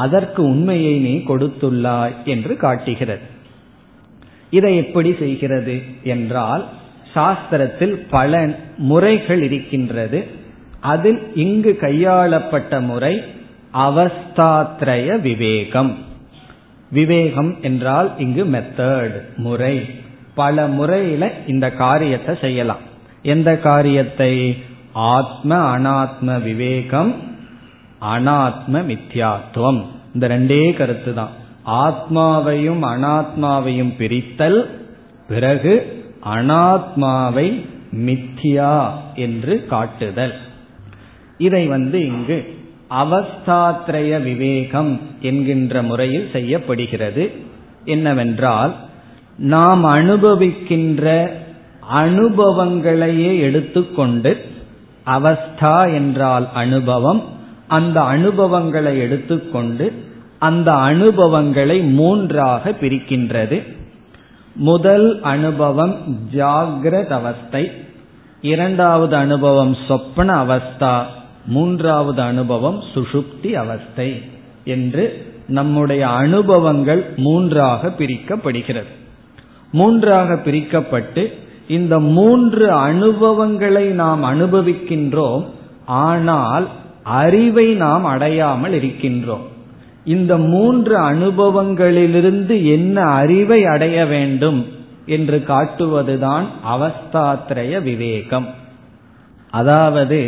[0.06, 3.26] அதற்கு உண்மையை நீ கொடுத்துள்ளாய் என்று காட்டுகிறது.
[4.50, 6.64] இதை எப்படி செய்கிறது என்றால்
[7.14, 8.32] சாஸ்திரத்தில் பல
[8.90, 10.20] முறைகள் இருக்கின்றது.
[10.80, 13.24] அதில் இங்கு கையாளப்பட்ட முறை
[13.74, 15.98] அவஸ்தாத்ரய விவேகம்.
[16.92, 19.90] விவேகம் என்றால் இங்கு மெத்தட் முறை.
[20.36, 22.84] பல முறையில இந்த காரியத்தை செய்யலாம்.
[23.22, 24.58] எந்த காரியத்தை?
[24.94, 27.16] ஆத்ம அனாத்ம விவேகம்
[28.02, 31.30] அனாத்ம மித்யாத்துவம் இந்த ரெண்டே கருத்து தான்
[31.66, 34.70] ஆத்மாவையும் அனாத்மாவையும் பிரித்தல்
[35.28, 40.34] பிறகு அனாத்மாவை மித்யா என்று காட்டுதல்.
[41.38, 42.38] இதை வந்து இங்கு
[42.90, 47.32] அவஸ்தாத்ரய விவேகம் என்கின்ற முறையில் செய்யப்படுகிறது.
[47.86, 48.74] என்னவென்றால்
[49.38, 51.32] நாம் அனுபவிக்கின்ற
[51.94, 54.32] அனுபவங்களையே எடுத்துக்கொண்டு
[55.06, 57.24] அவஸ்தா என்றால் அனுபவம்
[57.68, 59.94] அந்த அனுபவங்களை எடுத்துக்கொண்டு
[60.40, 63.64] அந்த அனுபவங்களை மூன்றாக பிரிக்கின்றது.
[64.56, 65.96] முதல் அனுபவம்
[66.36, 67.72] ஜாகிரத அவஸ்தை
[68.42, 70.96] இரண்டாவது அனுபவம் சொப்பன அவஸ்தா
[71.48, 74.22] மூன்றாவது அனுபவம் சுஷுப்தி அவஸ்தை
[74.64, 78.92] என்று நம்முடைய அனுபவங்கள் மூன்றாக பிரிக்கப்படுகிறது.
[79.72, 81.24] மூன்றாக பிரிக்கப்பட்டு
[81.68, 85.46] இந்த மூன்று அனுபவங்களை நாம் அனுபவிக்கின்றோம்.
[85.86, 86.68] ஆனால்
[87.04, 89.46] அறிவை நாம் அடையாமல் இருக்கின்றோம்.
[90.04, 94.66] இந்த மூன்று அனுபவங்களிலிருந்து என்ன அறிவை அடைய வேண்டும்
[95.06, 98.48] என்று காட்டுவதுதான் அவஸ்தாத்ரய விவேகம்.
[99.52, 100.20] அதாவது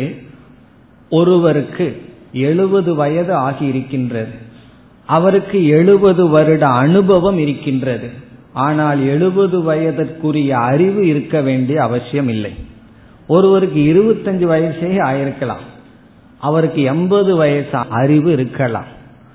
[1.10, 4.34] ஒருவருக்கு எழுபது வயது ஆகியிருக்கின்றது.
[5.06, 8.10] அவருக்கு எழுபது வருட அனுபவம் இருக்கின்றது.
[8.52, 12.52] ஆனால் எழுபது வயதிற்குரிய அறிவு இருக்க வேண்டிய அவசியம் இல்லை.
[13.26, 15.64] ஒருவருக்கு இருபத்தஞ்சு வயசே ஆயிருக்கலாம்.
[16.38, 18.84] அவருக்கு எண்பது வயசு அறிவு இருக்கலாம்.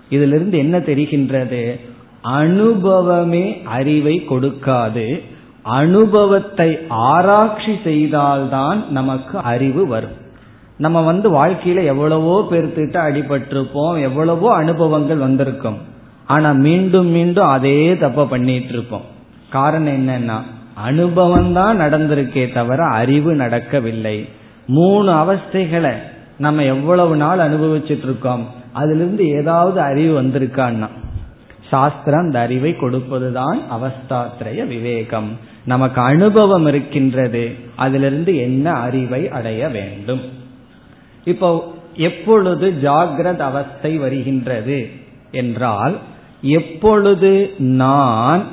[0.10, 1.80] இதிலிருந்து என்ன தெரிகின்றது?
[2.22, 5.22] அனுபவமே அறிவை கொடுக்காது.
[5.62, 10.24] அனுபவத்தை ஆராய்ச்சி செய்தால்தான் நமக்கு அறிவு வரும்.
[10.78, 15.78] நம்ம வந்து வாழ்க்கையில எவ்வளவோ பேர்த்திட்ட அடிபட்டிருப்போம் எவ்வளவோ அனுபவங்கள் வந்திருக்கும்.
[16.26, 19.06] ஆனா மீண்டும் மீண்டும் அதே தப்ப பண்ணிட்டு இருப்போம்
[19.50, 20.38] காரணம் என்னன்னா
[20.74, 24.18] அனுபவம் தான் நடந்திருக்கே தவிர அறிவு நடக்கவில்லை.
[24.68, 25.94] மூணு அவஸ்தைகளை
[26.38, 30.88] நம்ம எவ்வளவு நாள் அனுபவிச்சுட்டு இருக்கோம் அதுல இருந்து ஏதாவது அறிவு வந்திருக்கான்னா
[31.70, 35.30] சாஸ்திரம் அந்த அறிவை கொடுப்பதுதான் அவஸ்தாத்திரய விவேகம்.
[35.66, 37.44] நமக்கு அனுபவம் இருக்கின்றது
[37.76, 40.22] அதிலிருந்து என்ன அறிவை அடைய வேண்டும்?
[41.26, 41.50] இப்போ
[41.98, 44.80] எப்பொழுது ஜாகிரத அவஸ்தை வருகின்றது
[45.32, 45.96] என்றால்
[46.42, 48.44] எப்பொழுது நான்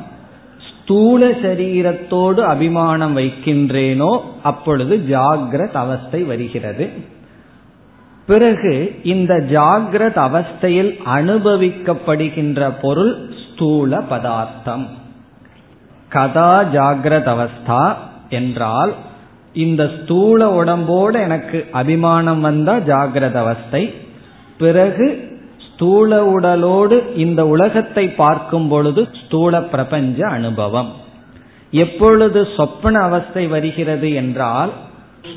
[0.68, 6.86] ஸ்தூல சரீரத்தோடு அபிமானம் வைக்கின்றேனோ அப்பொழுது ஜாகிரத அவஸ்தை வருகிறது.
[8.26, 14.84] பிறகு இந்த ஜாகிரத அவஸ்தையில் அனுபவிக்கப்படுகின்ற பொருள் ஸ்தூல பதார்த்தம்.
[16.08, 17.84] கதா ஜாகிரத அவஸ்தா
[18.28, 18.92] என்றால்
[19.54, 23.94] இந்த ஸ்தூல உடம்போடு எனக்கு அபிமானம் வந்தா ஜாகிரத அவஸ்தை.
[24.58, 30.92] பிறகு ஸ்தூல உடலோடு இந்த உலகத்தை பார்க்கும் பொழுது ஸ்தூல பிரபஞ்ச அனுபவம்.
[31.70, 34.70] எப்பொழுது சொப்பன அவஸ்தை வருகிறது என்றால்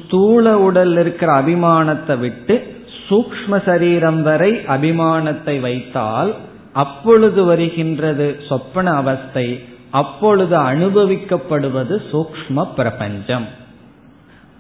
[0.06, 2.74] ஸ்தூல உடல் இருக்கிற அபிமானத்தை விட்டு
[3.10, 6.36] சூக்ம சரீரம் வரை அபிமானத்தை வைத்தால்
[6.74, 13.64] அப்பொழுது வருகின்றது சொப்பன அவஸ்தை அப்பொழுது அனுபவிக்கப்படுவது சூக்ம பிரபஞ்சம்.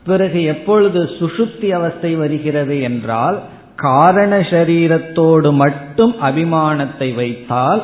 [0.05, 3.39] பிறகு எப்பொழுது சுஷுப்தி அவஸ்தை வருகிறது என்றால்
[3.75, 7.83] காரண சரீரத்தோடு மட்டும் அபிமானத்தை வைத்தால்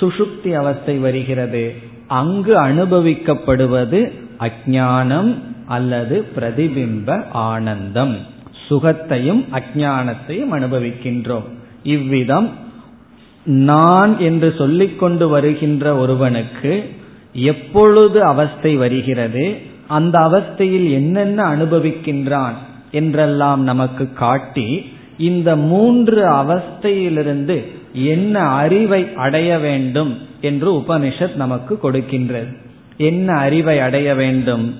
[0.00, 1.74] சுஷுப்தி அவஸ்தை வருகிறது.
[2.08, 4.00] அங்கு அனுபவிக்கப்படுவது
[4.38, 5.34] அஜானம்
[5.66, 8.16] அல்லது பிரதிபிம்ப ஆனந்தம்.
[8.68, 11.48] சுகத்தையும் அஜானத்தையும் அனுபவிக்கின்றோம்.
[11.82, 12.48] இவ்விதம்
[13.44, 16.72] நான் என்று சொல்லிக்கொண்டு வருகின்ற ஒருவனுக்கு
[17.32, 19.44] எப்பொழுது அவஸ்தை வருகிறது
[19.90, 22.56] அந்த அவஸ்தையில் என்னென்ன அனுபவிக்கின்றான்
[22.90, 27.56] என்றெல்லாம் நமக்கு காட்டி இந்த மூன்று அவஸ்தையிலிருந்து
[27.92, 32.56] என்ன அறிவை அடைய வேண்டும் என்று உபனிஷத் நமக்கு கொடுக்கின்றது.
[32.96, 34.74] என்ன அறிவை அடைய வேண்டும்?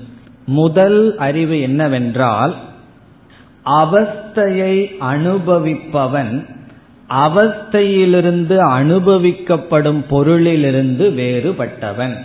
[0.47, 2.55] முதல் அறிவு என்னவென்றால்
[3.65, 4.79] அவஸ்தையை
[5.11, 6.47] அனுபவிப்பவன்
[7.09, 12.17] அவஸ்தையிலிருந்து அனுபவிக்கப்படும் பொருளிலிருந்து வேறுபட்டவன்.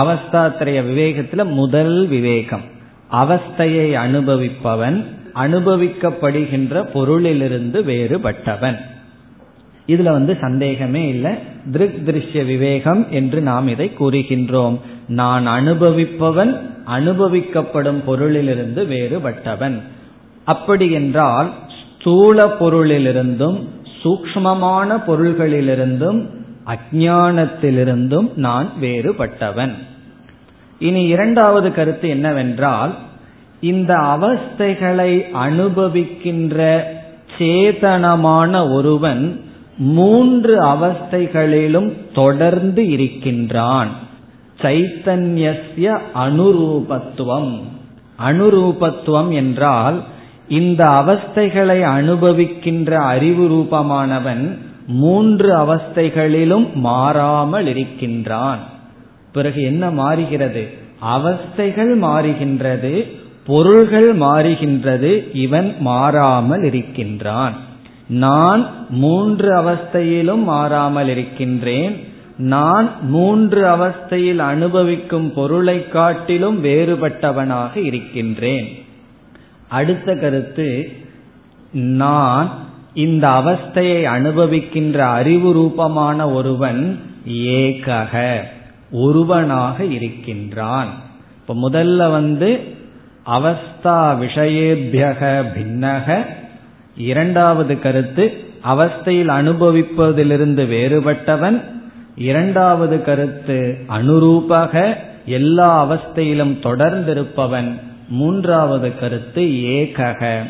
[0.00, 2.60] அவஸ்தாத்திரைய விவேகத்துல முதல் விவேகம்.
[3.12, 8.76] அவஸ்தையை அனுபவிப்பவன் அனுபவிக்கப்படுகின்ற பொருளிலிருந்து வேறுபட்டவன்.
[9.86, 11.34] இதுல வந்து சந்தேகமே இல்லை.
[11.72, 14.78] திருக் திருஷ்ய விவேகம் என்று நாம் இதை கூறுகின்றோம்.
[15.08, 16.56] நான் அனுபவிப்பவன்
[16.86, 19.78] அனுபவிக்கப்படும் பொருளிலிருந்து வேறுபட்டவன்.
[20.44, 21.50] அப்படி என்றால்
[22.00, 23.64] ஸ்தூல பொருளிலிருந்தும்
[24.02, 26.37] சூக்மமான பொருள்களிலிருந்தும்
[26.68, 29.72] அஜானத்திலிருந்தும் நான் வேறுபட்டவன்.
[30.78, 32.94] இனி இரண்டாவது கருத்து என்னவென்றால்
[33.60, 36.80] இந்த அவஸ்தைகளை அனுபவிக்கின்ற
[37.38, 39.40] சேதனமான ஒருவன்
[39.76, 43.88] மூன்று அவஸ்தைகளிலும் தொடர்ந்து இருக்கின்றான்.
[44.62, 47.60] சைத்தன்யஸ்ய அனுரூபத்துவம்.
[48.26, 50.02] அனுரூபத்துவம் என்றால்
[50.48, 58.58] இந்த அவஸ்தைகளை அனுபவிக்கின்ற அறிவு ரூபமானவன் மூன்று அவஸ்தைகளிலும் மாறாமல் இருக்கின்றான்.
[59.32, 60.68] பிறகு என்ன மாறுகிறது?
[61.16, 63.06] அவஸ்தைகள் மாறுகின்றது
[63.46, 67.54] பொருள்கள் மாறுகின்றது இவன் மாறாமல் இருக்கின்றான்.
[68.08, 72.06] நான் மூன்று அவஸ்தையிலும் மாறாமல் இருக்கின்றேன்.
[72.36, 78.68] நான் மூன்று அவஸ்தையில் அனுபவிக்கும் பொருளை காட்டிலும் வேறுபட்டவனாக இருக்கின்றேன்.
[79.68, 80.92] அடுத்த கருத்து
[81.72, 82.66] நான்
[82.98, 88.40] இந்த அவஸ்தையை அனுபவிக்கின்ற அறிவு ரூபமான ஒருவன் ஏகக
[88.92, 90.88] ஒருவனாக இருக்கின்றான்.
[91.40, 92.60] இப்ப முதல்ல வந்து
[93.26, 96.26] அவஸ்தா விஷயேபியக பின்னக.
[96.96, 101.60] இரண்டாவது கருத்து அவஸ்தையில் அனுபவிப்பதிலிருந்து வேறுபட்டவன்.
[102.16, 107.72] இரண்டாவது கருத்து அனுரூபக எல்லா அவஸ்தையிலும் தொடர்ந்திருப்பவன்.
[108.08, 109.42] மூன்றாவது கருத்து
[109.78, 110.42] ஏகக.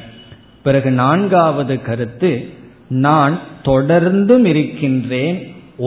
[0.68, 2.56] பிறகு நான்காவது கருத்து
[3.02, 5.38] நான் தொடர்ந்தும் இருக்கின்றேன்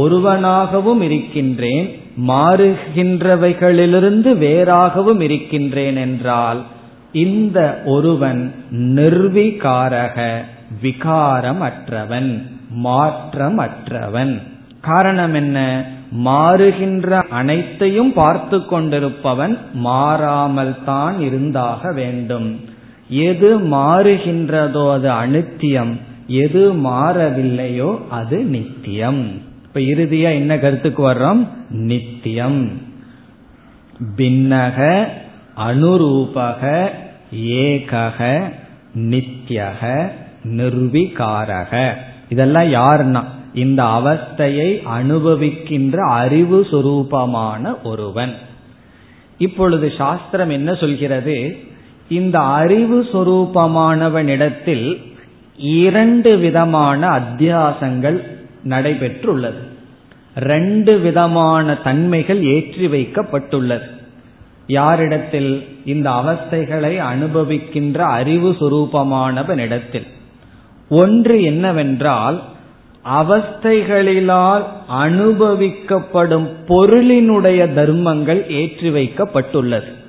[0.02, 1.88] ஒருவனாகவும் இருக்கின்றேன்
[2.28, 6.62] மாறுகின்றவைகளிலிருந்து வேறாகவும் இருக்கின்றேன் என்றால்
[7.26, 8.54] இந்த ஒருவன்
[8.98, 10.18] நிர்விகாரக
[10.82, 12.32] விகாரம் அற்றவன்
[12.84, 14.40] மாற்றம் அற்றவன்
[14.82, 15.86] காரணம் என்ன?
[16.26, 22.50] மாறுகின்ற அனைத்தையும் பார்த்து கொண்டிருப்பவன் மாறாமல் தான் இருந்தாக வேண்டும்.
[23.12, 29.42] எது மாறுகின்றதோ அது அனித்தியம் எது மாறவில்லையோ அது நித்தியம்.
[29.64, 31.48] இப்ப இறுதியா என்ன கருத்துக்கு வர்றோம்?
[31.70, 32.70] நித்தியம்.
[34.18, 35.06] பின்னக
[35.58, 36.90] அனுரூபக
[37.36, 38.52] ஏகக
[38.96, 40.12] நித்தியக
[40.44, 41.94] நிர்விகாரக.
[42.30, 43.24] இதெல்லாம் யாருன்னா?
[43.54, 48.34] இந்த அவஸ்தையை அனுபவிக்கின்ற அறிவு சுரூபமான ஒருவன்.
[49.38, 51.70] இப்பொழுது சாஸ்திரம் என்ன சொல்கிறது?
[52.12, 54.88] இந்த அறிவு சொரூபமானவனிடத்தில்
[55.58, 58.18] இரண்டு விதமான அத்தியாசங்கள்
[58.64, 59.62] நடைபெற்றுள்ளது.
[60.36, 63.88] ரெண்டு விதமான தன்மைகள் ஏற்றி வைக்கப்பட்டுள்ளது.
[64.68, 70.08] யாரிடத்தில் இந்த அவஸ்தைகளை அனுபவிக்கின்ற அறிவு சுரூபமானவனிடத்தில்.
[70.90, 72.42] ஒன்று என்னவென்றால்
[73.20, 74.64] அவஸ்தைகளிலால்
[75.06, 80.00] அனுபவிக்கப்படும் பொருளினுடைய தர்மங்கள் ஏற்றி வைக்கப்பட்டுள்ளது.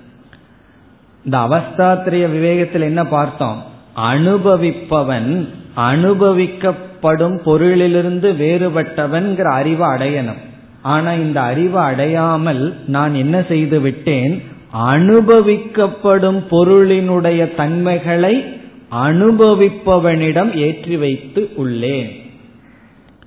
[1.25, 3.63] இந்த அவஸ்தாத்திரிய விவேகத்தில் என்ன பார்த்தோம்?
[3.97, 10.41] அனுபவிப்பவன் அனுபவிக்கப்படும் பொருளிலிருந்து வேறுபட்டவன்கிற அறிவை அடையணும்.
[10.83, 14.43] ஆனா இந்த அறிவை அடையாமல் நான் என்ன செய்து விட்டேன்?
[14.91, 18.45] அனுபவிக்கப்படும் பொருளினுடைய தன்மைகளை
[18.93, 22.11] அனுபவிப்பவனிடம் ஏற்றி வைத்து உள்ளேன்.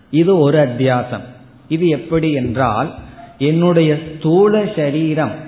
[0.09, 1.25] இது ஒரு அத்தியாசம்.
[1.67, 2.93] இது எப்படி என்றால்
[3.37, 5.44] என்னுடைய ஸ்தூல சரீரம்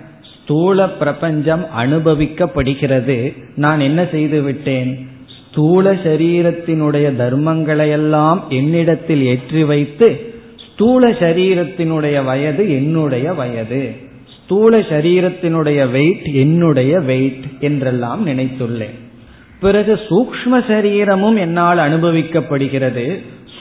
[0.47, 3.15] ஸ்தூல பிரபஞ்சம் அனுபவிக்கப்படுகிறது.
[3.55, 4.91] நான் என்ன செய்து விட்டேன்?
[5.37, 10.35] ஸ்தூல சரீரத்தினுடைய தர்மங்களையெல்லாம் என்னிடத்தில் ஏற்றி வைத்து
[10.67, 13.81] ஸ்தூல சரீரத்தினுடைய வயது என்னுடைய வயது.
[14.35, 18.97] ஸ்தூல சரீரத்தினுடைய வெயிட் என்னுடைய வெயிட் என்றெல்லாம் நினைத்துள்ளேன்.
[19.59, 23.07] பிறகு சூக்ம சரீரமும் என்னால் அனுபவிக்கப்படுகிறது.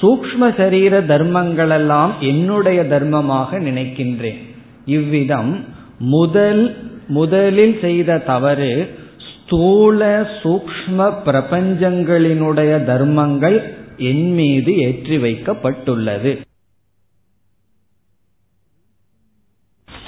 [0.01, 4.43] சூக்ம சரீர தர்மங்களெல்லாம் என்னுடைய தர்மமாக நினைக்கின்றேன்.
[4.85, 5.65] இவ்விதம்
[5.99, 6.77] முதல்
[7.09, 8.89] முதலில் செய்த தவறு
[9.29, 16.39] ஸ்தூல சூக்ம பிரபஞ்சங்களினுடைய தர்மங்கள் என் மீது ஏற்றி வைக்கப்பட்டுள்ளது.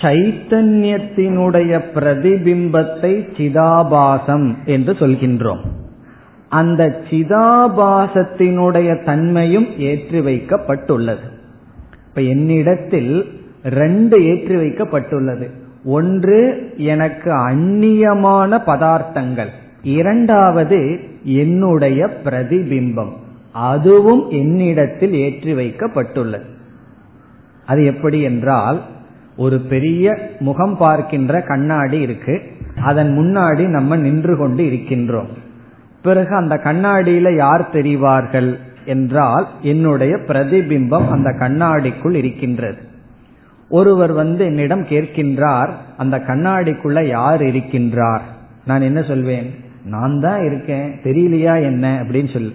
[0.01, 5.61] சைத்தன்யத்தினுடைய பிரதிபிம்பத்தை சிதாபாசம் என்று சொல்கின்றோம்.
[6.48, 11.31] அந்த சிதாபாசத்தினுடைய தன்மையும் ஏற்றி வைக்கப்பட்டுள்ளது.
[12.09, 15.66] இப்ப என்னிடத்தில் ரெண்டு ஏற்றி வைக்கப்பட்டுள்ளது.
[15.88, 16.38] ஒன்று
[16.77, 19.51] எனக்கு அந்நியமான பதார்த்தங்கள்.
[19.83, 23.12] இரண்டாவது என்னுடைய பிரதிபிம்பம்.
[23.53, 26.46] அதுவும் என்னிடத்தில் ஏற்றி வைக்கப்பட்டுள்ளது.
[27.66, 28.83] அது எப்படி என்றால்
[29.37, 32.42] ஒரு பெரிய முகம் பார்க்கின்ற கண்ணாடி இருக்கு.
[32.85, 35.33] அதன் முன்னாடி நம்ம நின்று கொண்டு இருக்கின்றோம்.
[36.03, 38.51] பிறகு அந்த கண்ணாடியில யார் தெரிவார்கள்
[38.85, 42.87] என்றால் என்னுடைய பிரதிபிம்பம் அந்த கண்ணாடிக்குள் இருக்கின்றது.
[43.69, 48.21] ஒருவர் வந்து என்னிடம் கேட்கின்றார் அந்த கண்ணாடிக்குள்ள யார் இருக்கின்றார்?
[48.65, 49.55] நான் என்ன சொல்வேன்?
[49.85, 52.05] நான் தான் இருக்கேன் தெரியலையா என்ன?
[52.05, 52.53] அப்படின்னு சொல்லு.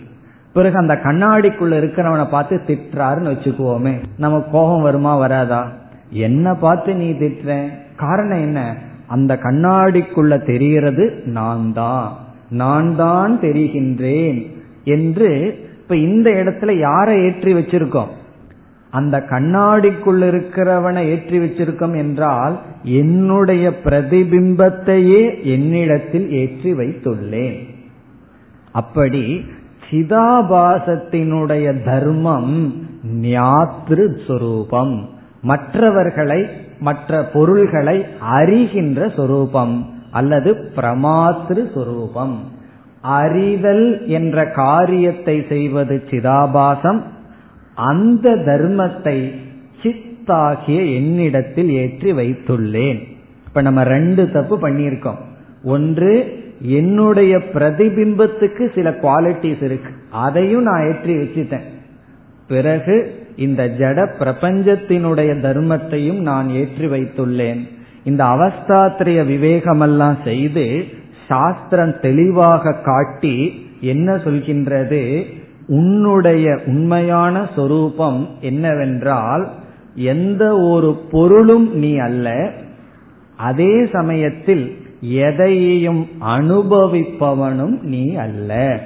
[0.54, 5.72] பிறகு அந்த கண்ணாடிக்குள்ள இருக்கிறவனை பார்த்து திட்டுறாருன்னு வச்சுக்குவோமே நம்ம கோபம் வருமா வராதா?
[6.10, 7.70] என்ன பார்த்து நீ திட்டுற?
[7.96, 8.76] காரணம் என்ன?
[9.08, 12.18] அந்த கண்ணாடிக்குள்ள தெரிகிறது நான் தான்.
[12.50, 14.52] நான் தான் தெரிகின்றேன்
[14.84, 18.08] என்று இப்ப இந்த இடத்துல யாரை ஏற்றி வச்சிருக்கோம்?
[18.94, 27.60] அந்த கண்ணாடிக்குள் இருக்கிறவனை ஏற்றி வச்சிருக்கோம் என்றால் என்னுடைய பிரதிபிம்பத்தையே என்னிடத்தில் ஏற்றி வைத்துள்ளேன்.
[28.72, 29.24] அப்படி
[29.90, 32.54] சிதாபாசத்தினுடைய தர்மம்
[33.22, 35.10] ஞாத்ரு சொரூபம்
[35.42, 36.40] மற்றவர்களை
[36.80, 38.06] மற்ற பொருள்களை
[38.40, 39.76] அறிகின்ற சொரூபம்
[40.12, 42.36] அல்லது பிரமாத்திரு சொரூபம்
[43.02, 47.02] அறிதல் என்ற காரியத்தை செய்வது சிதாபாசம்
[47.76, 49.32] அந்த தர்மத்தை
[49.82, 53.04] சித்தாகிய என்னிடத்தில் ஏற்றி வைத்துள்ளேன்.
[53.48, 55.18] இப்ப நம்ம ரெண்டு தப்பு பண்ணியிருக்கோம்.
[55.64, 59.92] ஒன்று என்னுடைய பிரதிபிம்பத்துக்கு சில குவாலிட்டிஸ் இருக்கு.
[60.10, 61.72] அதையும் நான் ஏற்றி வச்சுட்டேன்.
[62.48, 67.68] பிறகு இந்த ஜட பிரபஞ்சத்தினுடைய தர்மத்தையும் நான் ஏற்றி வைத்துள்ளேன்.
[68.04, 70.86] இந்த அவஸ்தாத்திரிய விவேகமெல்லாம் செய்து
[71.28, 75.26] சாஸ்திரம் தெளிவாக காட்டி என்ன சொல்கின்றது?
[75.68, 79.50] உன்னுடைய உண்மையான சொரூபம் என்னவென்றால்
[79.96, 82.52] எந்த ஒரு பொருளும் நீ அல்ல
[83.38, 88.80] அதே சமயத்தில் எதையும் அனுபவிப்பவனும் நீ அல்ல.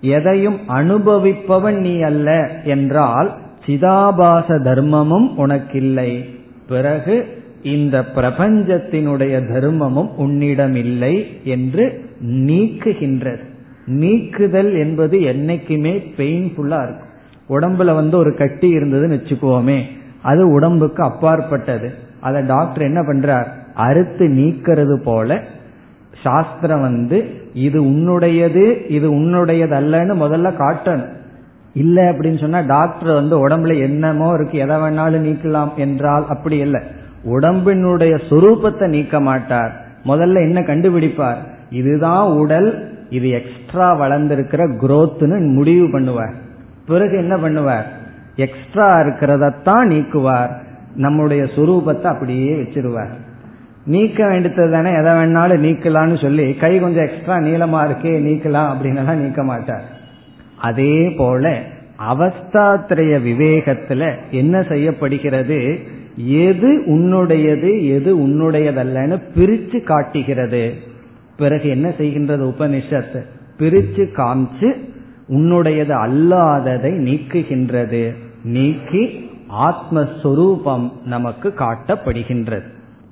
[0.00, 6.24] எதையும் அனுபவிப்பவன் நீ அல்ல என்றால் சிதாபாச தர்மமும் உனக்கில்லை.
[6.68, 13.50] பிறகு இந்த பிரபஞ்சத்தினுடைய தர்மமும் உன்னிடம் இல்லை என்று நீக்குகின்றது.
[13.86, 17.10] நீக்குதல் என்பது என்னைக்குமே பெயின்ஃபுல்லா இருக்கும்.
[17.48, 19.82] உடம்புல வந்து ஒரு கட்டி இருந்ததுன்னு வச்சுக்கோமே
[20.22, 21.92] அது உடம்புக்கு அப்பாற்பட்டது.
[22.20, 23.46] அதை டாக்டர் என்ன பண்றார்?
[23.74, 25.42] அறுத்து நீக்கிறது போல
[26.22, 31.12] சாஸ்திரம் வந்து இது உன்னுடையது இது உன்னுடையது அல்லன்னு முதல்ல காட்டணும்.
[31.74, 36.80] இல்ல அப்படின்னு சொன்னா டாக்டர் வந்து உடம்புல என்னமோ இருக்கு எதை வேணாலும் நீக்கலாம் என்றால் அப்படி இல்லை.
[37.24, 39.86] உடம்பினுடைய சொரூபத்தை நீக்க மாட்டார்.
[40.04, 41.36] முதல்ல என்ன கண்டுபிடிப்பார்?
[41.70, 46.34] இதுதான் உடல் இது எக்ஸ்ட்ரா வளர்ந்திருக்கிற குரோத்னு முடிவு பண்ணுவார்.
[46.86, 47.86] பிறகு என்ன பண்ணுவார்?
[48.36, 50.52] எக்ஸ்ட்ரா இருக்கிறதத்தான் நீக்குவார்.
[50.96, 53.12] நம்முடைய சுரூபத்தை அப்படியே வச்சிருவார்.
[53.86, 54.90] நீக்க வேண்டியது தானே?
[54.90, 59.84] எதை வேணாலும் நீக்கலாம்னு சொல்லி கை கொஞ்சம் எக்ஸ்ட்ரா நீளமா இருக்கே நீக்கலாம் அப்படின்னு நீக்க மாட்டார்.
[60.58, 61.60] அதே போல
[62.10, 65.78] அவஸ்தாத்திரைய விவேகத்துல என்ன செய்யப்படுகிறது?
[66.16, 70.90] எது உன்னுடையது எது உன்னுடையதல்லன்னு பிரிச்சு காட்டுகிறது.
[71.42, 73.22] பிறகு என்ன செய்கின்றது உபனிஷத்
[73.58, 74.70] பிரிச்சு காமிச்சு
[75.28, 78.02] உன்னுடையது அல்லாததை நீக்குகின்றது.
[78.44, 82.62] நீக்கி ஆத்மஸ்வரூபம் நமக்கு காட்டப்படுகின்றது.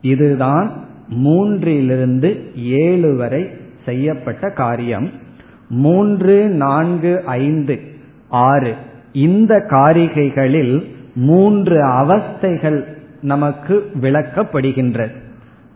[0.00, 0.70] இதுதான்
[1.10, 3.46] மூன்றிலிருந்து ஏழு வரை
[3.84, 5.10] செய்யப்பட்ட காரியம்.
[5.68, 7.80] மூன்று நான்கு ஐந்து
[8.28, 8.74] ஆறு.
[9.12, 10.84] இந்த காரிகைகளில்
[11.14, 12.84] மூன்று அவஸ்தைகள்
[13.22, 15.16] நமக்கு விளக்கப்படுகின்றது.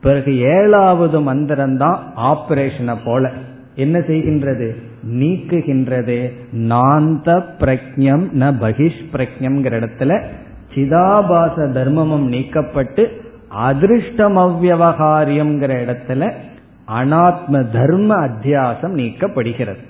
[0.05, 3.31] பிறகு ஏழாவது மந்திரம்தான் ஆபரேஷனை போல.
[3.75, 4.71] என்ன செய்கின்றது?
[5.11, 6.33] நீக்குகின்றது.
[6.57, 10.25] நாந்த பிரக்ஞம் ந பகிஷ் பிரக்ஞம்ங்கிற இடத்துல
[10.75, 13.09] சிதாபாச தர்மமும் நீக்கப்பட்டு
[13.49, 16.33] அதிருஷ்டம் அவ்வகாரியம்ங்கிற இடத்துல
[16.89, 19.83] அனாத்ம தர்ம அத்தியாசம் நீக்கப்படுகிறது.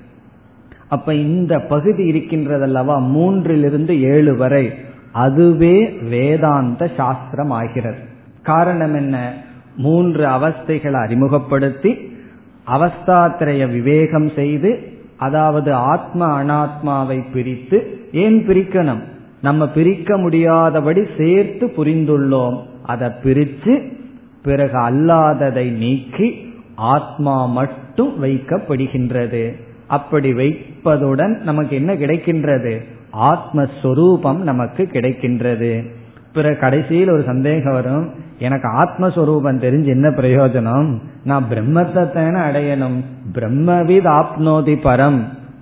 [0.88, 3.00] அப்ப இந்த பகுதி இருக்கின்றதல்லவா?
[3.00, 4.72] மூன்றிலிருந்து ஏழு வரை.
[5.12, 7.98] அதுவே வேதாந்த சாஸ்திரம் ஆகிறது.
[8.42, 9.32] காரணம் என்ன?
[9.77, 12.12] மூன்று அவஸ்தைகளை அறிமுகப்படுத்தி
[12.66, 19.03] அவஸ்தாத்திரைய விவேகம் செய்து அதாவது ஆத்ம அனாத்மாவை பிரித்து ஏன் பிரிக்கணும்?
[19.43, 22.62] நம்ம பிரிக்க முடியாதபடி சேர்த்து புரிந்துள்ளோம்.
[22.83, 23.83] அதை பிரித்து
[24.43, 29.53] பிறகு அல்லாததை நீக்கி ஆத்மா மட்டும் வைக்கப்படுகின்றது.
[29.87, 32.83] அப்படி வைப்பதுடன் நமக்கு என்ன கிடைக்கின்றது?
[33.20, 35.91] ஆத்மஸ்வரூபம் நமக்கு கிடைக்கின்றது.
[36.33, 38.24] பிற கடைசியில் ஒரு சந்தேகம் வரும்.
[38.39, 40.99] எனக்கு ஆத்மஸ்வரூபம் தெரிஞ்சு என்ன பிரயோஜனம்?
[41.24, 43.05] நான் பிரம்மத்தை தானே அடையணும்.
[43.32, 45.20] பிரம்மவித் ஆப்னோதி பரம்.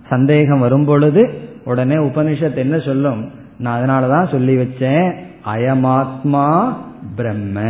[0.09, 3.31] சந்தேகம் வரும் பொழுது உடனே உபனிஷத் என்ன சொல்லும்?
[3.59, 5.15] நான் அதனாலதான் சொல்லி வச்சேன்.
[5.55, 6.73] அயமாத்மா
[7.17, 7.61] பிரம்ம.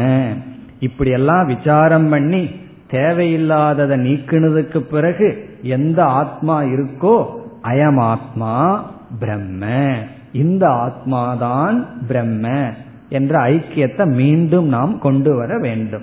[0.79, 2.51] இப்படி எல்லாம் விசாரம் பண்ணி
[2.91, 7.27] தேவையில்லாததை நீக்கினதுக்கு பிறகு எந்த ஆத்மா இருக்கோ
[7.63, 8.81] அயமாத்மா
[9.19, 9.91] பிரம்ம.
[10.33, 12.71] இந்த ஆத்மாதான் பிரம்ம.
[13.13, 16.03] என்ற ஐக்கியத்தை மீண்டும் நாம் கொண்டு வர வேண்டும்.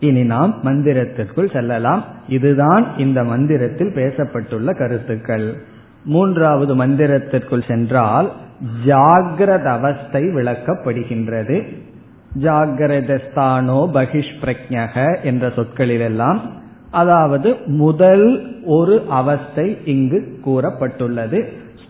[0.00, 2.04] இனி நாம் மந்திரத்திற்குள் செல்லலாம்.
[2.28, 5.54] இதுதான் இந்த மந்திரத்தில் பேசப்பட்டுள்ள கருத்துக்கள்.
[6.04, 8.32] மூன்றாவது மந்திரத்திற்குள் சென்றால்
[8.86, 11.56] ஜாகிரத அவஸ்தை விளக்கப்படுகின்றது.
[12.40, 16.40] ஜாகிரதஸ்தானோ பகிஷ் என்ற சொற்களிலெல்லாம்
[16.90, 18.26] அதாவது முதல்
[18.64, 21.40] ஒரு அவஸ்தை இங்கு கூறப்பட்டுள்ளது.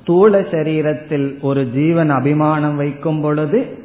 [0.00, 3.79] ஸ்தூல சரீரத்தில் ஒரு ஜீவன் அபிமானம் வைக்கும் பொழுது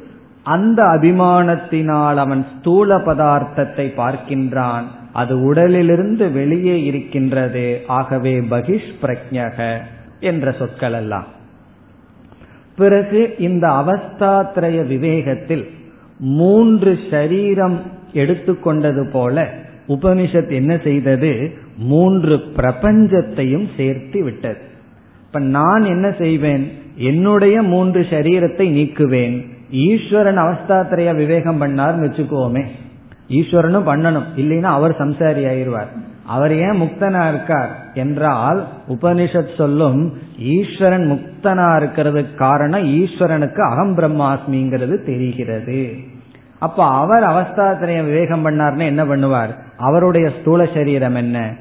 [0.46, 4.86] அந்த அபிமானத்தினால் அவன் ஸ்தூல பதார்த்தத்தை பார்க்கின்றான்.
[5.12, 7.64] அது உடலிலிருந்து வெளியே இருக்கின்றது.
[7.86, 9.78] ஆகவே பகிஷ் பிரக்ஞக
[10.20, 11.34] என்ற சொற்கள் எல்லாம்
[12.76, 15.64] பிறகு இந்த அவஸ்தாத்திரய விவேகத்தில்
[16.18, 17.76] மூன்று ஷரீரம்
[18.14, 19.48] எடுத்துக்கொண்டது போல
[19.88, 21.32] உபனிஷத் என்ன செய்தது?
[21.76, 24.60] மூன்று பிரபஞ்சத்தையும் சேர்த்து விட்டது.
[25.26, 26.64] இப்ப நான் என்ன செய்வேன்?
[26.94, 29.36] என்னுடைய மூன்று சரீரத்தை நீக்குவேன்.
[29.70, 32.66] ஈஸ்வரன் அவஸ்தாத்திரைய விவேகம் பண்ணார்னு வச்சுக்கோமே.
[33.28, 34.22] ஈஸ்வரனும் பண்ணணும்.
[34.36, 36.04] இல்லைன்னா அவர் சம்சாரி ஆயிடுவார்.
[36.26, 45.94] அவர் ஏன் முக்தனா இருக்கார் என்றால் உபனிஷத் சொல்லும் ஈஸ்வரன் முக்தனா இருக்கிறதுக்கு காரணம் ஈஸ்வரனுக்கு அகம் பிரம்மாஸ்மிங்கிறது தெரிகிறது.
[46.58, 49.54] அப்ப அவர் அவஸ்தாத்திரைய விவேகம் பண்ணார்னு என்ன பண்ணுவார்?
[49.76, 51.54] அவருடைய ஸ்தூல சரீரம் என்ன?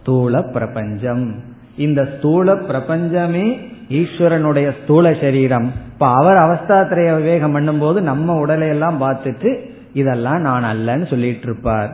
[0.00, 1.34] ஸ்தூல பிரபஞ்சம்.
[1.76, 3.58] இந்த ஸ்தூல பிரபஞ்சமே
[3.88, 5.72] ஈஸ்வரனுடைய ஸ்தூல சரீரம்.
[5.92, 9.58] இப்ப அவர் அவஸ்தாத்திரைய விவேகம் பண்ணும்போது நம்ம உடலையெல்லாம் பார்த்துட்டு
[9.92, 11.90] இதெல்லாம் நான் அல்லன்னு சொல்லிட்டு இருப்பார்.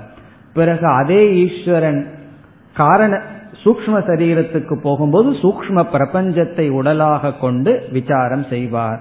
[0.55, 2.07] பிறகு அதே ஈஸ்வரன்
[2.75, 3.21] காரண
[3.65, 9.01] சூக்ம சரீரத்துக்கு போகும்போது சூக்ம பிரபஞ்சத்தை உடலாக கொண்டு விசாரம் செய்வார்.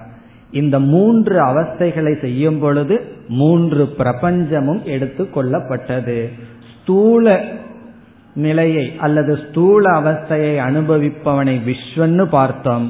[0.50, 6.28] இந்த மூன்று அவஸ்தைகளை செய்யும் பொழுது மூன்று பிரபஞ்சமும் எடுத்து கொள்ளப்பட்டது.
[6.74, 7.40] ஸ்தூல
[8.38, 12.86] நிலையை அல்லது ஸ்தூல அவஸ்தையை அனுபவிப்பவனை விஸ்வன்னு பார்த்தோம்.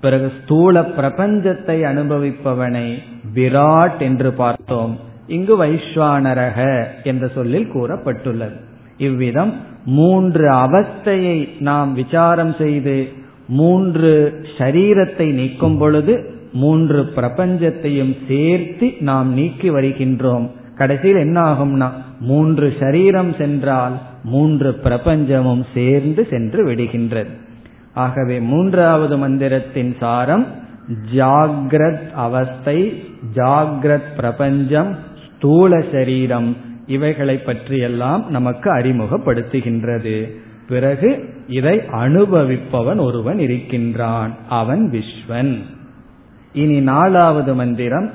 [0.00, 2.86] பிறகு ஸ்தூல பிரபஞ்சத்தை அனுபவிப்பவனை
[3.34, 4.94] விராட் என்று பார்த்தோம்.
[5.26, 6.58] இங்கு வைஸ்வானரக
[7.04, 8.56] என்ற சொல்லில் கூறப்பட்டுள்ளது.
[8.98, 9.52] இவ்விதம்
[9.84, 12.96] மூன்று அவஸ்தையை நாம் விசாரம் செய்து
[13.48, 14.10] மூன்று
[14.58, 16.14] ஷரீரத்தை நீக்கும் பொழுது
[16.52, 20.46] மூன்று பிரபஞ்சத்தையும் சேர்த்து நாம் நீக்கி வருகின்றோம்.
[20.76, 21.88] கடைசியில் என்ன ஆகும்னா
[22.20, 27.26] மூன்று ஷரீரம் சென்றால் மூன்று பிரபஞ்சமும் சேர்ந்து சென்று விடுகின்றது.
[27.94, 30.46] ஆகவே மூன்றாவது மந்திரத்தின் சாரம்
[31.14, 33.04] ஜாகிரத் அவஸ்தை
[33.34, 34.96] ஜாகிரத் பிரபஞ்சம்
[35.36, 36.56] ஸ்தூல சரீரம்
[36.86, 40.30] இவைகளை பற்றியெல்லாம் நமக்கு அறிமுகப்படுத்துகின்றது.
[40.68, 45.58] பிறகு இதை அனுபவிப்பவன் ஒருவன் இருக்கின்றான் அவன் விஸ்வன்.
[46.52, 48.10] இனி நாலாவது மந்திரம்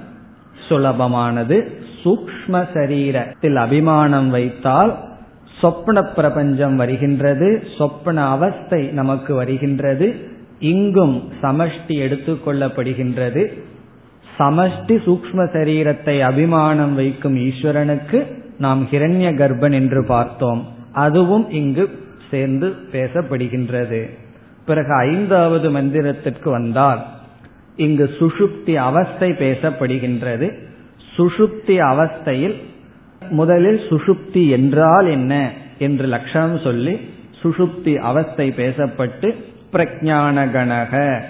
[0.69, 1.71] சுலபமானது
[2.03, 5.05] சூக்ம சரீரத்தில் அபிமானம் வைத்தால்
[5.61, 10.15] சொப்ன பிரபஞ்சம் வருகின்றது சொப்ன அவஸ்தை நமக்கு வருகின்றது
[10.59, 13.53] இங்கும் சமஷ்டி எடுத்துக்கொள்ளப்படுகின்றது
[14.39, 18.19] சமஷ்டி சூக்ம சரீரத்தை அபிமானம் வைக்கும் ஈஸ்வரனுக்கு
[18.57, 20.67] நாம் ஹிரண்ய கர்ப்பன் என்று பார்த்தோம்.
[20.93, 21.89] அதுவும் இங்கு
[22.31, 24.09] சேர்ந்து பேசப்படுகின்றது.
[24.65, 27.05] பிறகு ஐந்தாவது மந்திரத்திற்கு வந்தால்
[27.75, 30.47] இங்கு சுஷுப்தி அவஸ்தை பேசப்படுகின்றது.
[31.17, 32.57] சுஷுப்தி அவஸ்தையில்
[33.29, 36.99] முதலில் சுஷுப்தி என்றால் என்ன என்று லட்சணம் சொல்லி
[37.43, 39.35] சுஷுப்தி அவஸ்தை பேசப்பட்டு
[39.71, 41.21] பிரஜானகணக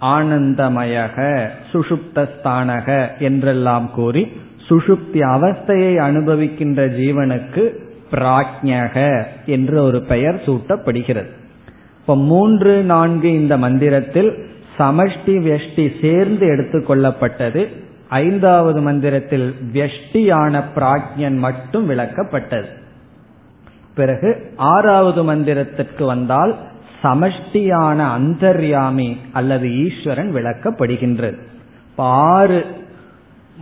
[0.00, 4.32] ஆனந்தமயக சுஷுப்தஸ்தானக என்றெல்லாம் கூறி
[4.68, 11.30] சுஷுப்தி அவஸ்தையை அனுபவிக்கின்ற ஜீவனுக்கு பிராஜ்யக என்று ஒரு பெயர் சூட்டப்படுகிறது.
[12.00, 14.46] இப்ப மூன்று நான்கு இந்த மந்திரத்தில்
[14.78, 17.68] சமஷ்டி வெஷ்டி சேர்ந்து எடுத்துக்கொள்ளப்பட்டது
[18.08, 22.66] ஐந்தாவது மந்திரத்தில் வியஷ்டியான பிராஜ்யன் மட்டும் விளக்கப்பட்டது.
[23.94, 26.56] பிறகு ஆறாவது மந்திரத்திற்கு வந்தால்
[27.02, 31.38] சமஷ்டியான அந்தர்யாமி அல்லது ஈஸ்வரன் விளக்கப்படுகின்றது.
[31.96, 32.64] ஆறு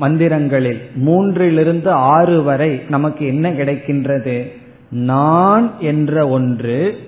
[0.01, 4.53] மந்திரங்களில் மூன்றிலிருந்து ஆறு வரை நமக்கு என்ன கிடைக்கின்றது?
[4.91, 6.99] நான் என்ற ஒன்று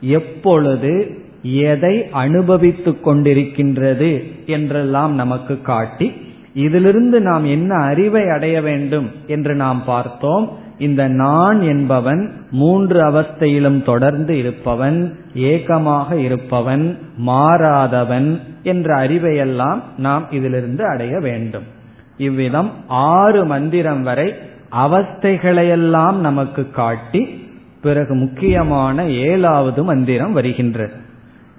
[0.00, 9.84] எப்பொழுது எதை அனுபவித்துக் கொண்டிருக்கின்றது என்றெல்லாம் நமக்கு காட்டி இதிலிருந்து நாம் என்ன அறிவை அடைய வேண்டும் என்று நாம்
[9.84, 10.66] பார்த்தோம்.
[10.78, 21.18] இந்த நான் என்பவன் மூன்று அவஸ்தையிலும் தொடர்ந்து இருப்பவன் ஏகமாக இருப்பவன் மாறாதவன் என்ற அறிவையெல்லாம் நாம் இதிலிருந்து அடைய
[21.18, 21.62] வேண்டும்.
[22.16, 24.34] இவ்விதம் ஆறு மந்திரம் வரை
[24.72, 27.46] அவஸ்தைகளையெல்லாம் நமக்கு காட்டி
[27.82, 30.92] பிறகு முக்கியமான ஏழாவது மந்திரம் வருகின்றது.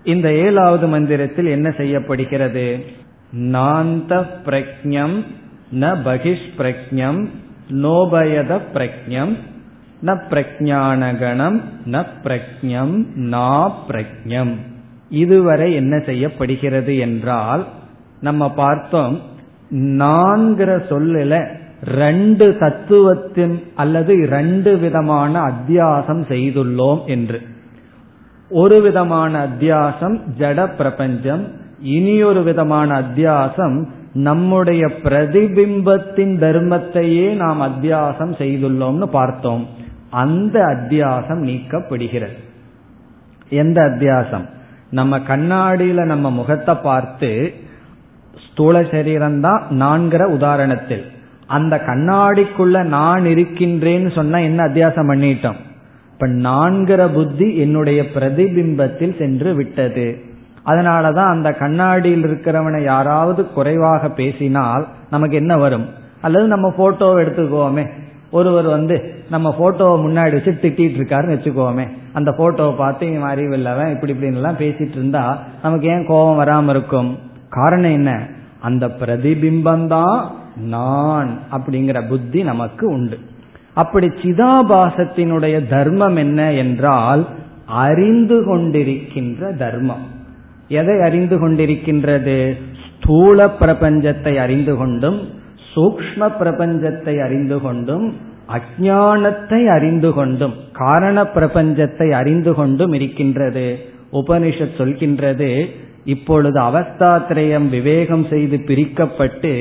[0.03, 2.85] இந்த ஏழாவது மந்திரத்தில் என்ன செய்யப்படுகிறது?
[3.35, 5.25] நாந்த பிரக்ஞம்
[5.71, 7.29] ந பகிஷ் பிரக்ஞம்
[7.69, 9.37] நோபயத பிரக்ஞம்
[10.05, 14.55] ந பிரஜானகணம் ந பிரக்ஞம் நா பிரக்ஞம்
[15.09, 17.65] இதுவரை என்ன செய்யப்படுகிறது என்றால்
[18.21, 19.19] நம்ம பார்த்தோம்
[19.71, 27.41] நான்கிற சொல்லில ரெண்டு தத்துவத்தின் அல்லது ரெண்டு விதமான அத்தியாசம் செய்துள்ளோம் என்று.
[28.49, 31.47] ஒரு விதமான அத்தியாசம் ஜட பிரபஞ்சம்
[31.81, 39.67] இனியொரு விதமான அத்தியாசம் நம்முடைய பிரதிபிம்பத்தின் தர்மத்தையே நாம் அத்தியாசம் செய்துள்ளோம்னு பார்த்தோம்.
[40.09, 42.37] அந்த அத்தியாசம் நீக்கப்படுகிறது.
[43.49, 44.45] எந்த அத்தியாசம்?
[44.91, 47.53] நம்ம கண்ணாடியில நம்ம முகத்தை பார்த்து
[48.51, 51.03] ஸ்தூல சரீரம்தான் நான்கிற உதாரணத்தில்.
[51.45, 55.55] அந்த கண்ணாடிக்குள்ள நான் இருக்கின்றேன்னு சொன்னா என்ன அத்தியாசம் பண்ணிட்டோம்?
[56.13, 60.27] இப்ப நான்கிற புத்தி என்னுடைய பிரதிபிம்பத்தில் சென்று விட்டது.
[60.65, 65.85] அதனாலதான் அந்த கண்ணாடியில் இருக்கிறவனை யாராவது குறைவாக பேசினால் நமக்கு என்ன வரும்?
[66.21, 67.89] அல்லது நம்ம போட்டோவை எடுத்துக்கோமே.
[68.31, 71.87] ஒருவர் வந்து நம்ம போட்டோவை முன்னாடி வச்சு திட்டிட்டு இருக்காருன்னு வச்சுக்கோமே.
[72.13, 77.19] அந்த போட்டோவை பார்த்து இவன் அறிவில்லவன் இப்படி இப்படின்னு எல்லாம் பேசிட்டு இருந்தா நமக்கு ஏன் கோபம் வராம இருக்கும்?
[77.49, 78.27] காரணம் என்ன?
[78.59, 83.19] அந்த பிரதிபிம்பம் தான் நான் அப்படிங்கிற புத்தி நமக்கு உண்டு.
[83.73, 87.27] அப்படி சிதாபாசத்தினுடைய தர்மம் என்ன என்றால்
[87.65, 90.17] அறிந்து கொண்டிருக்கின்ற தர்மம்.
[90.69, 92.37] எதை அறிந்து கொண்டிருக்கின்றது?
[92.85, 95.19] ஸ்தூல பிரபஞ்சத்தை அறிந்து கொண்டும்
[95.75, 98.05] சூக்ம பிரபஞ்சத்தை அறிந்து கொண்டும்
[98.49, 103.67] அஜானத்தை அறிந்து கொண்டும் காரண பிரபஞ்சத்தை அறிந்து கொண்டும் இருக்கின்றது.
[104.11, 105.49] உபனிஷத் சொல்கின்றது
[106.05, 109.53] இப்பொழுது அவஸ்தாத்திரயம் விவேகம் செய்து பிரிக்கப்பட்டு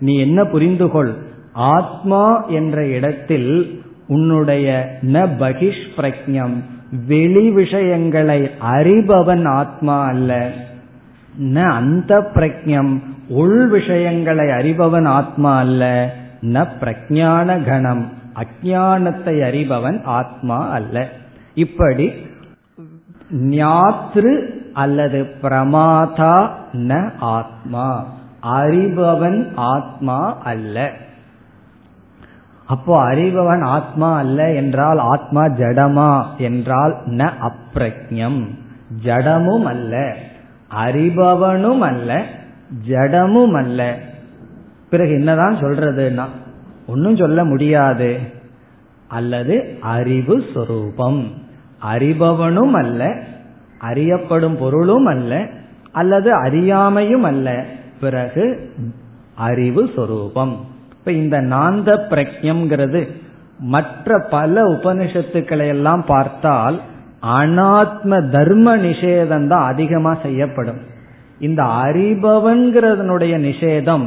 [0.00, 1.12] நீ என்ன புரிந்து கொள்?
[1.52, 3.50] ஆத்மா என்ற இடத்தில்
[4.06, 4.68] உன்னுடைய
[5.02, 6.56] ந பகிஷ் பிரக்ஞம்
[7.06, 10.50] வெளி விஷயங்களை அறிபவன் ஆத்மா அல்ல.
[11.40, 16.14] ந அந்த பிரக்ஞம் உள் விஷயங்களை அறிபவன் ஆத்மா அல்ல.
[16.42, 21.08] ந பிரஜான கணம் அஜானத்தை அறிபவன் ஆத்மா அல்ல.
[21.54, 22.12] இப்படி
[23.34, 28.06] ஞாத்ரு அல்லது பிரமாதா ந ஆத்மா
[28.42, 30.92] அறிபவன் ஆத்மா அல்ல.
[32.74, 38.48] அப்போ அறிபவன் ஆத்மா அல்ல என்றால் ஆத்மா ஜடமா என்றால் ந அப்ரக்ஞம்
[39.04, 40.16] ஜடமும் அல்ல
[40.86, 42.24] அறிபவனும் அல்ல
[42.88, 43.98] ஜடமும் அல்ல.
[44.90, 46.24] பிறகு என்னதான் சொல்றதுன்னா
[46.86, 48.18] ஒன்னும் சொல்ல முடியாது.
[49.08, 51.32] அல்லது அறிவு சொரூபம்.
[51.94, 53.22] அறிபவனும் அல்ல
[53.78, 55.46] அறியப்படும் பொருளும் அல்ல
[55.92, 57.64] அல்லது அறியாமையும் அல்ல.
[58.00, 58.72] பிறகு
[59.34, 60.54] அறிவு சொரூபம்.
[61.04, 63.08] இப்ப இந்த நாந்த பிரக்ஞம்ங்கிறது
[63.58, 66.80] மற்ற பல உபனிஷத்துக்களை எல்லாம் பார்த்தால்
[67.38, 70.76] அனாத்ம தர்ம நிஷேதம் தான் அதிகமா செய்யப்படும்.
[71.38, 74.04] இந்த அறிபவன்கிறதனுடைய நிஷேதம்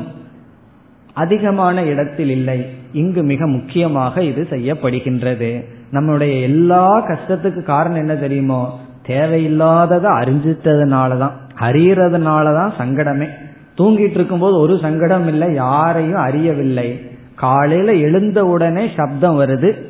[1.14, 2.70] அதிகமான இடத்தில் இல்லை.
[2.92, 5.66] இங்கு மிக முக்கியமாக இது செய்யப்படுகின்றது.
[5.92, 8.80] நம்முடைய எல்லா கஷ்டத்துக்கு காரணம் என்ன தெரியுமோ?
[9.08, 13.28] தேவையில்லாததை அறிஞ்சிட்டதுனாலதான் அறியறதுனாலதான் சங்கடமே.
[13.78, 17.02] தூங்கிட்டு இருக்கும்போது ஒரு சங்கடம் இல்லை யாரையும் அறியவில்லை.
[17.36, 19.82] காலையில எழுந்த உடனே சப்தம் வருது.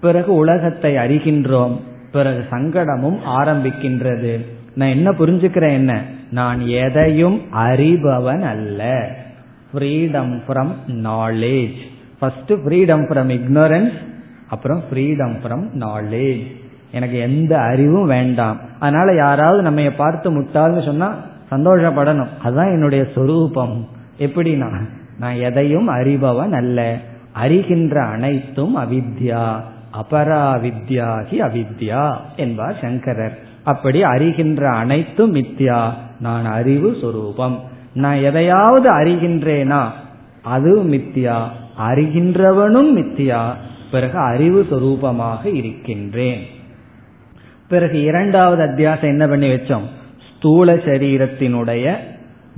[0.00, 1.80] பிறகு உலகத்தை அறிகின்றோம்.
[2.12, 4.46] பிறகு சங்கடமும் ஆரம்பிக்கின்றது.
[4.74, 6.02] நான் என்ன புரிஞ்சுக்கிறேன் என்ன?
[6.30, 9.08] நான் எதையும் அறிபவன் அல்ல.
[9.74, 11.72] Freedom from knowledge
[12.18, 13.92] first freedom from ignorance
[14.48, 16.56] அப்புறம் ஃப்ரீடம் ஃப்ரம் நாலேஜ்
[16.90, 18.56] எனக்கு எந்த அறிவும் வேண்டாம்.
[18.78, 21.14] அதனால யாராவது நம்ம பார்த்து முட்டாள்னு சொன்னா
[21.50, 22.28] சந்தோஷப்படணும்.
[22.42, 23.88] அதுதான் என்னுடைய சொரூபம்.
[24.18, 24.80] எப்படின்னா
[25.18, 26.98] நான் எதையும் அறிபவன் அல்ல.
[27.44, 29.60] அறிகின்ற அனைத்தும் அவித்யா.
[29.92, 33.38] அபராவித்யாகி அவித்யா என்பார் சங்கரர்.
[33.64, 35.90] அப்படி அறிகின்ற அனைத்தும் மித்யா.
[36.20, 37.60] நான் அறிவு சொரூபம்.
[37.92, 39.84] நான் எதையாவது அறிகின்றேனா
[40.42, 41.42] அது மித்தியா
[41.88, 43.40] அறிகின்றவனும் மித்தியா
[43.90, 46.42] பிறகு அறிவு சொரூபமாக இருக்கின்றேன்.
[47.68, 49.86] பிறகு இரண்டாவது அத்தியாசம் என்ன பண்ணி வச்சோம்?
[50.36, 51.96] ஸ்தூல சரீரத்தினுடைய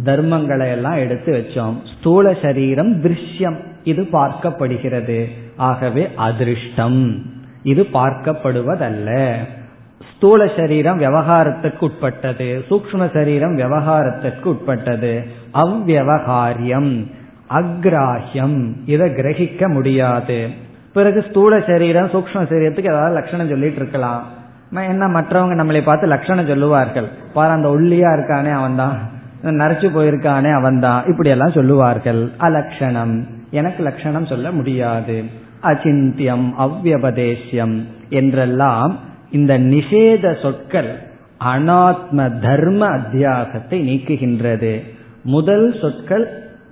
[0.05, 1.75] தர்மங்களை எல்லாம் எடுத்து வச்சோம்.
[1.99, 3.57] ஸ்தூல சரீரம் திருஷ்யம்.
[3.85, 5.27] இது பார்க்கப்படுகிறது.
[5.57, 7.19] ஆகவே அதிருஷ்டம்.
[7.63, 9.35] இது பார்க்கப்படுவதல்ல.
[10.17, 12.65] ஸ்தூல சரீரம் விவகாரத்திற்கு உட்பட்டது.
[12.71, 15.25] சூக்ம சரீரம் விவகாரத்திற்கு உட்பட்டது.
[15.55, 17.07] அவ்வகாரியம்
[17.51, 18.73] அக்ராஹ்யம்.
[18.87, 20.49] இதை கிரகிக்க முடியாது.
[20.95, 24.27] பிறகு ஸ்தூல சரீரம் சூக்ம சரீரத்துக்கு ஏதாவது லட்சணம் சொல்லிட்டு இருக்கலாம்.
[24.73, 27.09] என்ன மற்றவங்க நம்மளை பார்த்து லட்சணம் சொல்லுவார்கள்.
[27.35, 28.97] பாரு அந்த ஒல்லியா இருக்கானே அவன் தான்
[29.61, 32.33] நரைச்சு போயிருக்கானே அவன் தான் இப்படி எல்லாம் சொல்லுவார்கள்.
[32.39, 33.15] அலட்சணம்
[33.51, 35.25] எனக்கு லட்சணம் சொல்ல முடியாது.
[35.63, 37.77] அச்சிந்தியம் அவ்வபதேசியம்
[38.09, 38.93] என்றெல்லாம்
[39.31, 40.91] இந்த நிஷேத சொற்கள்
[41.55, 44.73] அனாத்ம தர்ம அத்தியாசத்தை நீக்குகின்றது.
[45.23, 46.27] முதல் சொற்கள்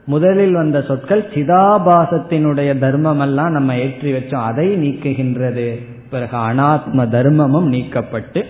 [0.07, 5.69] முதலில் வந்த சொற்கள் சிதாபாசத்தினுடைய தர்மம் எல்லாம் நம்ம ஏற்றி வச்சோம் அதை நீக்குகின்றது.
[6.11, 8.43] பிறகு அனாத்ம தர்மமும் நீக்கப்பட்டு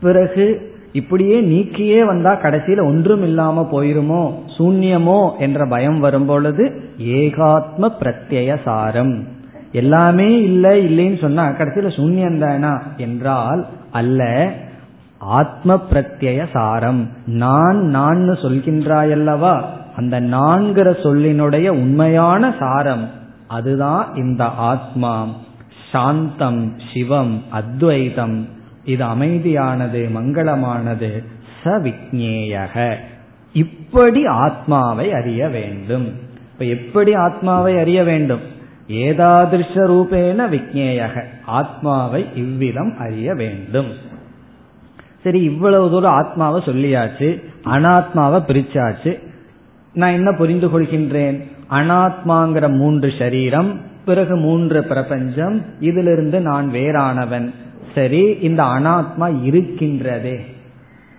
[0.00, 8.56] பிறகு இப்படியே நீக்கியே வந்தா கடைசியில ஒன்றும் இல்லாம போயிருமோ சூன்யமோ என்ற பயம் வரும் பொழுது ஏகாத்ம பிரத்யய
[8.64, 9.26] சாரம்.
[9.72, 12.82] எல்லாமே இல்லை இல்லைன்னு சொன்னா கடைசியில சூன்யம் தானா?
[12.96, 14.52] என்றால் அல்ல
[15.18, 17.08] ஆத்ம பிரத்யய சாரம்.
[17.26, 19.62] நான் நான் சொல்கின்றாயல்லவா?
[19.96, 23.08] அந்த நான்கிற சொல்லினுடைய உண்மையான சாரம்
[23.48, 25.26] அதுதான் இந்த ஆத்மா.
[25.92, 28.48] சாந்தம் சிவம் அத்வைதம்.
[28.84, 31.24] இது அமைதியானது மங்களமானது.
[31.64, 32.94] ச விக்னேயக
[33.52, 36.12] இப்படி ஆத்மாவை அறிய வேண்டும்.
[36.52, 38.40] இப்ப எப்படி ஆத்மாவை அறிய வேண்டும்?
[38.88, 43.86] ஏதாதிருஷ ரூபேன விக்னேயக ஆத்மாவை இவ்விதம் அறிய வேண்டும்.
[45.22, 49.18] சரி இவ்வளவு தூரம் ஆத்மாவை சொல்லியாச்சு அனாத்மாவை பிரிச்சாச்சு.
[49.92, 51.50] நான் என்ன புரிந்து கொள்கின்றேன்?
[51.70, 57.50] அனாத்மாங்கிற மூன்று சரீரம் பிறகு மூன்று பிரபஞ்சம் இதிலிருந்து நான் வேறானவன்.
[57.94, 60.36] சரி இந்த அனாத்மா இருக்கின்றதே.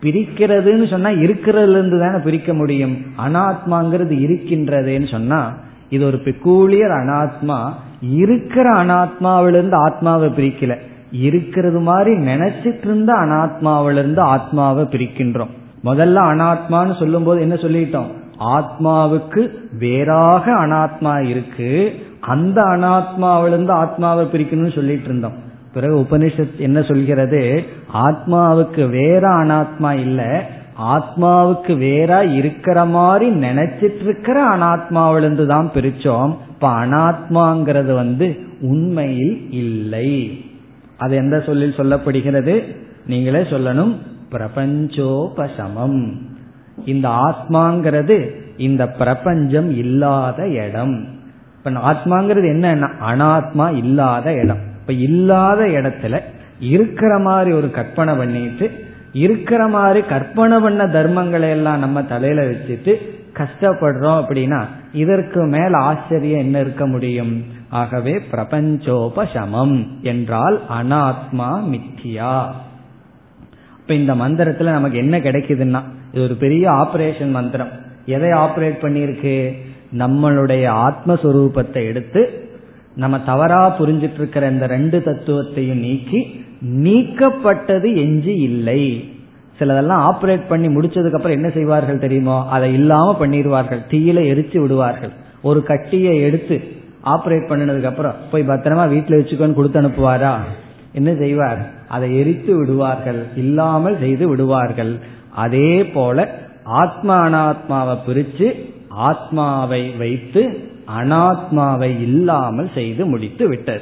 [0.01, 2.97] பிரிக்கிறதுன்னு சொன்னா இருக்கிறதுல இருந்து தானே பிரிக்க முடியும்.
[3.27, 5.53] அனாத்மாங்கிறது இருக்கின்றதேன்னு சொன்னா
[5.89, 7.69] இது ஒரு பெக்கூலியர் அனாத்மா.
[8.01, 10.77] இருக்கிற அனாத்மாவிலிருந்து ஆத்மாவை பிரிக்கல.
[11.11, 15.49] இருக்கிறது மாதிரி நினைச்சிட்டு இருந்த அனாத்மாவிலிருந்து ஆத்மாவை பிரிக்கின்றோம்.
[15.83, 18.07] முதல்ல அனாத்மான்னு சொல்லும் போது என்ன சொல்லிட்டோம்?
[18.39, 21.93] ஆத்மாவுக்கு வேறாக அனாத்மா இருக்கு.
[22.25, 25.33] அந்த அனாத்மாவிலிருந்து ஆத்மாவை பிரிக்கணும்னு சொல்லிட்டு இருந்தோம்.
[25.73, 27.65] பிறகு உபனிஷத் என்ன சொல்கிறது?
[27.93, 30.45] ஆத்மாவுக்கு வேற அனாத்மா இல்ல
[30.81, 36.35] ஆத்மாவுக்கு வேற இருக்கிற மாதிரி நினைச்சிட்டு இருக்கிற அனாத்மாவிலிருந்து தான் பிரிச்சோம்.
[36.49, 40.43] இப்ப அனாத்மாங்கிறது வந்து உண்மையில் இல்லை.
[40.97, 42.63] அது எந்த சொல்லில் சொல்லப்படுகிறது?
[43.05, 43.95] நீங்களே சொல்லணும்.
[44.31, 46.11] பிரபஞ்சோபசமம்.
[46.85, 51.12] இந்த ஆத்மாங்கிறது இந்த பிரபஞ்சம் இல்லாத இடம்.
[51.63, 54.59] இப்ப ஆத்மாங்கிறது என்ன அனாத்மா இல்லாத இடம்.
[54.81, 56.19] இப்ப இல்லாத இடத்துல
[56.59, 62.93] இருக்கிற மாதிரி ஒரு கற்பனை பண்ணிட்டு இருக்கிற மாதிரி கற்பனை பண்ண தர்மங்களை எல்லாம் நம்ம தலையில வச்சுட்டு
[63.33, 67.43] கஷ்டப்படுறோம் அப்படின்னா இதற்கு மேல் ஆச்சரியம் என்ன இருக்க முடியும்?
[67.69, 72.45] ஆகவே பிரபஞ்சோபசமம் என்றால் அனாத்மா மித்தியா.
[73.79, 75.81] இப்ப இந்த மந்திரத்துல நமக்கு என்ன கிடைக்குதுன்னா
[76.13, 77.69] இது ஒரு பெரிய ஆபரேஷன் மந்திரம்.
[78.05, 79.57] எதை ஆபரேட் பண்ணிருக்கு
[79.97, 82.47] நம்மளுடைய ஆத்மஸ்வரூபத்தை எடுத்து
[82.95, 89.09] நம்ம தவறா புரிஞ்சிட்டு இருக்கிற இந்த ரெண்டு தத்துவத்தையும் நீக்கி நீக்கப்பட்டது எஞ்சி இல்லை.
[89.59, 92.47] சிலதெல்லாம் ஆப்ரேட் பண்ணி முடிச்சதுக்கு அப்புறம் என்ன செய்வார்கள் தெரியுமோ?
[92.49, 93.79] அதை இல்லாம பண்ணிடுவார்கள்.
[93.89, 95.09] தீயில எரிச்சு விடுவார்கள்.
[95.41, 96.61] ஒரு கட்டியை எடுத்து
[97.05, 100.37] ஆப்ரேட் பண்ணினதுக்கு அப்புறம் போய் பத்திரமா வீட்டுல வச்சுக்கோன்னு கொடுத்து அனுப்புவாரா?
[100.93, 101.71] என்ன செய்வார்?
[101.87, 103.25] அதை எரித்து விடுவார்கள்.
[103.35, 104.99] இல்லாமல் செய்து விடுவார்கள்.
[105.35, 113.81] அதே போல ஆத்மா அனாத்மாவை பிரிச்சு ஆத்மாவை வைத்து அனாத்மாவை இல்லாமல் செய்து முடித்து விட்டது.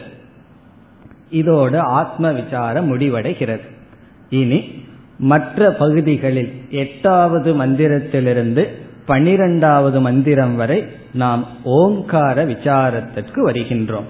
[1.30, 3.62] இதோடு ஆத்ம விசாரம் முடிவடைகிறது.
[4.30, 4.84] இனி
[5.20, 8.68] மற்ற பகுதிகளில் எட்டாவது மந்திரத்திலிருந்து
[9.06, 14.10] பனிரெண்டாவது மந்திரம் வரை நாம் ஓங்கார விசாரத்திற்கு வருகின்றோம்.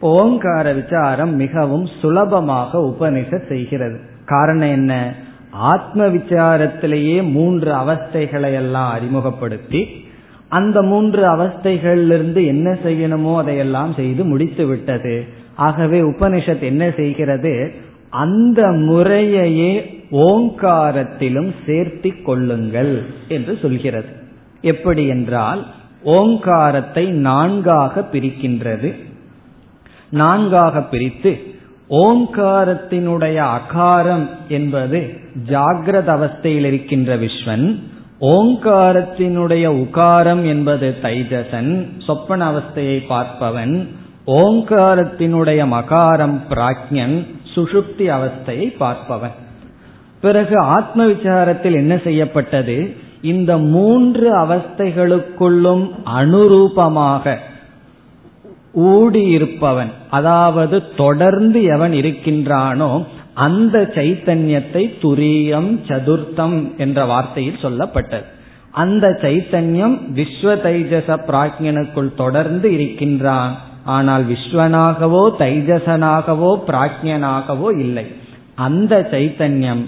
[0.00, 4.00] ஓங்கார விசாரம் மிகவும் சுலபமாக உபனிஷத் செய்கிறது.
[4.24, 5.14] காரணம் என்ன?
[5.50, 10.05] ஆத்ம விசாரத்திலேயே மூன்று அவஸ்தைகளை எல்லாம் அறிமுகப்படுத்தி
[10.48, 15.24] அந்த மூன்று அவஸ்தைகளிலிருந்து என்ன செய்யணுமோ அதையெல்லாம் செய்து முடித்து விட்டது.
[15.54, 17.72] ஆகவே உபனிஷத் என்ன செய்கிறது?
[18.10, 24.08] அந்த முறையையே ஓங்காரத்திலும் சேர்த்தி கொள்ளுங்கள் என்று சொல்கிறது.
[24.60, 25.66] எப்படி என்றால்
[26.02, 28.94] ஓங்காரத்தை நான்காக பிரிக்கின்றது.
[30.10, 31.54] நான்காக பிரித்து
[31.90, 35.10] ஓங்காரத்தினுடைய அகாரம் என்பது
[35.48, 37.80] ஜாகிரத அவஸ்தையில் இருக்கின்ற விஸ்வன்
[38.20, 43.88] ஓங்காரத்தினுடைய உகாரம் என்பது தைஜசன் சொப்பன அவஸ்தையை பார்ப்பவன்.
[44.26, 49.34] ஓங்காரத்தினுடைய மகாரம் பிராக்ஞன் சுஷுப்தி அவஸ்தையை பார்ப்பவன்.
[50.20, 52.96] பிறகு ஆத்ம விசாரத்தில் என்ன செய்யப்பட்டது?
[53.22, 57.36] இந்த மூன்று அவஸ்தைகளுக்குள்ளும் அனுரூபமாக
[58.74, 63.04] ஊடியிருப்பவன் அதாவது தொடர்ந்து எவன் இருக்கின்றானோ
[63.36, 68.26] அந்த சைத்தன்யத்தை துரியம் சதுர்த்தம் என்ற வார்த்தையில் சொல்லப்பட்டது.
[68.72, 73.52] அந்த சைத்தன்யம் விஸ்வ தைஜச பிராஜ்யனுக்குள் தொடர்ந்து இருக்கின்றான்
[73.84, 78.06] ஆனால் விஸ்வனாகவோ தைஜசனாகவோ பிராஜ்யனாகவோ இல்லை.
[78.54, 79.84] அந்த சைத்தன்யம்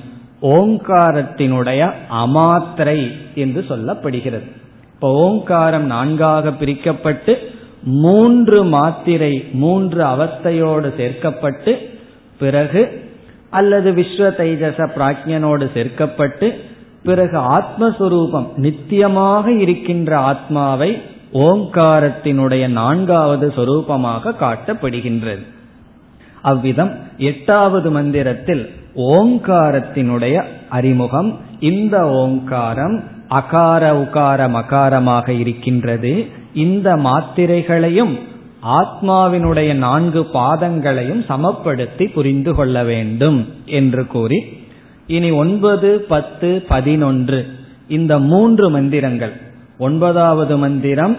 [0.57, 1.83] ஓங்காரத்தினுடைய
[2.23, 3.01] அமாத்திரை
[3.35, 4.49] என்று சொல்லப்படுகிறது.
[4.95, 7.35] இப்போ ஓங்காரம் நான்காக பிரிக்கப்பட்டு
[8.05, 11.73] மூன்று மாத்திரை மூன்று அவஸ்தையோடு சேர்க்கப்பட்டு
[12.39, 12.83] பிறகு
[13.51, 16.55] அல்லது விஸ்வ தைஜச பிராஜ்யனோடு சேர்க்கப்பட்டு
[17.03, 20.91] பிறகு ஆத்மஸ்வரூபம் நித்தியமாக இருக்கின்ற ஆத்மாவை
[21.33, 25.43] ஓங்காரத்தினுடைய நான்காவது சொரூபமாக காட்டப்படுகின்றது.
[26.43, 36.27] அவ்விதம் எட்டாவது மந்திரத்தில் ஓங்காரத்தினுடைய அறிமுகம் இந்த ஓங்காரம் அகார உகார மகாரமாக இருக்கின்றது.
[36.55, 38.19] இந்த மாத்திரைகளையும்
[38.63, 44.67] ஆத்மாவினுடைய நான்கு பாதங்களையும் சமப்படுத்தி புரிந்து கொள்ள வேண்டும் என்று கூறி
[45.07, 47.47] இனி ஒன்பது பத்து பதினொன்று
[47.89, 49.33] இந்த மூன்று மந்திரங்கள்.
[49.79, 51.17] ஒன்பதாவது மந்திரம்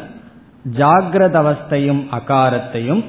[0.78, 3.04] ஜாகிரத அவஸ்தையும் அகாரத்தையும்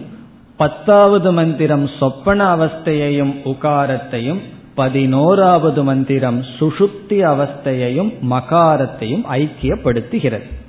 [0.56, 4.40] பத்தாவது மந்திரம் சொப்பன அவஸ்தையையும் உகாரத்தையும்
[4.74, 10.59] பதினோராவது மந்திரம் சுஷுப்தி அவஸ்தையையும் மகாரத்தையும் ஐக்கியப்படுத்துகிறது.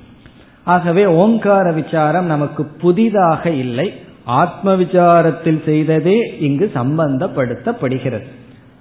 [0.64, 3.94] ஆகவே ஓங்கார விசாரம் நமக்கு புதிதாக இல்லை.
[4.24, 8.26] ஆத்ம விசாரத்தில் செய்ததே இங்கு சம்பந்தப்படுத்தப்படுகிறது.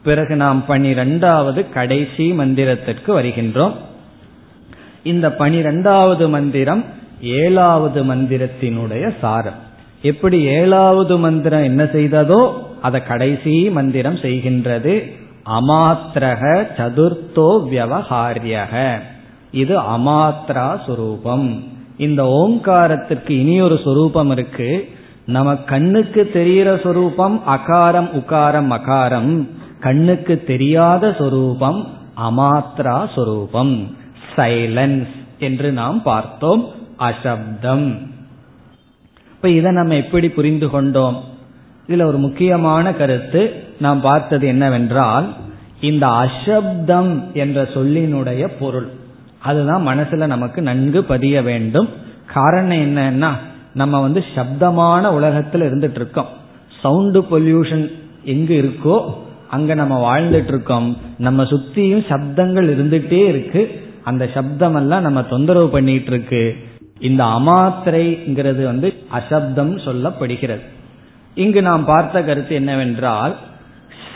[0.05, 3.73] பிறகு நாம் பனிரெண்டாவது கடைசி மந்திரத்திற்கு வருகின்றோம்.
[5.03, 6.85] இந்த பனிரெண்டாவது மந்திரம்
[7.21, 9.55] ஏழாவது மந்திரத்தினுடைய சாரம்.
[10.03, 12.53] எப்படி ஏழாவது மந்திரம் என்ன செய்ததோ
[12.83, 15.13] அதை கடைசி மந்திரம் செய்கின்றது.
[15.51, 18.99] அமாத்திரக சதுர்த்தோ வியவகாரியக
[19.53, 21.65] இது அமாத்ரா சுரூபம்.
[21.97, 24.89] இந்த ஓங்காரத்திற்கு இனியொரு சொரூபம் இருக்கு.
[25.27, 29.49] நம்ம கண்ணுக்கு தெரிகிற சொரூபம் அகாரம் உகாரம் அகாரம்
[29.81, 33.97] கண்ணுக்கு தெரியாத சொரூபம் அமாத்ரா சொரூபம்.
[34.37, 36.69] சைலன்ஸ் என்று நாம் பார்த்தோம்.
[36.99, 37.99] அசப்தம்.
[39.31, 41.25] இப்ப இதை நம்ம எப்படி புரிந்து கொண்டோம்?
[41.89, 43.65] இதுல ஒரு முக்கியமான கருத்து.
[43.81, 45.35] நாம் பார்த்தது என்னவென்றால்
[45.81, 48.99] இந்த அசப்தம் என்ற சொல்லினுடைய பொருள்.
[49.43, 51.89] அதுதான் மனசுல நமக்கு நன்கு பதிய வேண்டும்.
[52.33, 53.31] காரணம் என்னன்னா
[53.75, 56.27] நம்ம வந்து சப்தமான உலகத்துல இருந்துட்டு இருக்கோம்
[56.83, 57.93] சவுண்டு பொல்யூஷன்
[58.25, 58.97] எங்க இருக்கோ
[59.49, 63.63] அங்க நம்ம வாழ்ந்துட்டு இருக்கோம் நம்ம சுத்தியும் சப்தங்கள் இருந்துட்டே இருக்கு.
[64.05, 66.57] அந்த சப்தம் எல்லாம் நம்ம தொந்தரவு பண்ணிட்டு இருக்கு
[66.99, 70.65] இந்த அமாத்திரைங்கிறது வந்து அசப்தம் சொல்லப்படுகிறது.
[71.35, 73.37] இங்கு நாம் பார்த்த கருத்து என்னவென்றால்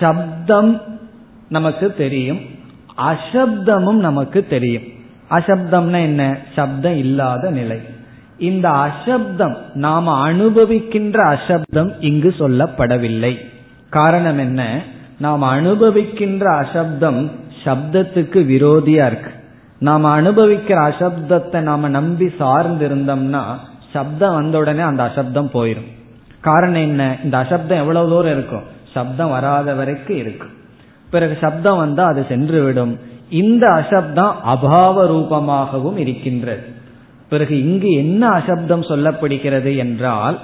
[0.01, 0.83] சப்தம்
[1.49, 2.41] நமக்கு தெரியும்
[3.11, 4.93] அசப்தமும் நமக்கு தெரியும்.
[5.37, 6.23] அசப்தம்னா என்ன?
[6.55, 7.79] சப்தம் இல்லாத நிலை.
[8.39, 13.35] இந்த அசப்தம் நாம அனுபவிக்கின்ற அசப்தம் இங்கு சொல்லப்படவில்லை.
[13.91, 14.63] காரணம் என்ன?
[15.19, 17.21] நாம் அனுபவிக்கின்ற அசப்தம்
[17.65, 19.31] சப்தத்துக்கு விரோதியா இருக்கு.
[19.79, 23.43] நாம் அனுபவிக்கிற அசப்தத்தை நாம நம்பி சார்ந்து இருந்தோம்னா
[23.93, 25.91] சப்தம் வந்த உடனே அந்த அசப்தம் போயிடும்
[26.41, 27.03] காரணம் என்ன?
[27.25, 28.65] இந்த அசப்தம் எவ்வளவு தூரம் இருக்கும்?
[28.95, 30.55] சப்தம் வராத வரைக்கும் இருக்கும்
[31.11, 32.93] பிறகு சப்தம் வந்தா அது சென்று விடும்
[33.43, 36.67] இந்த அசப்தம் அபாவ ரூபமாகவும் இருக்கின்றது.
[37.29, 40.37] பிறகு இங்கு என்ன அசப்தம் சொல்லப்படுகிறது என்றால்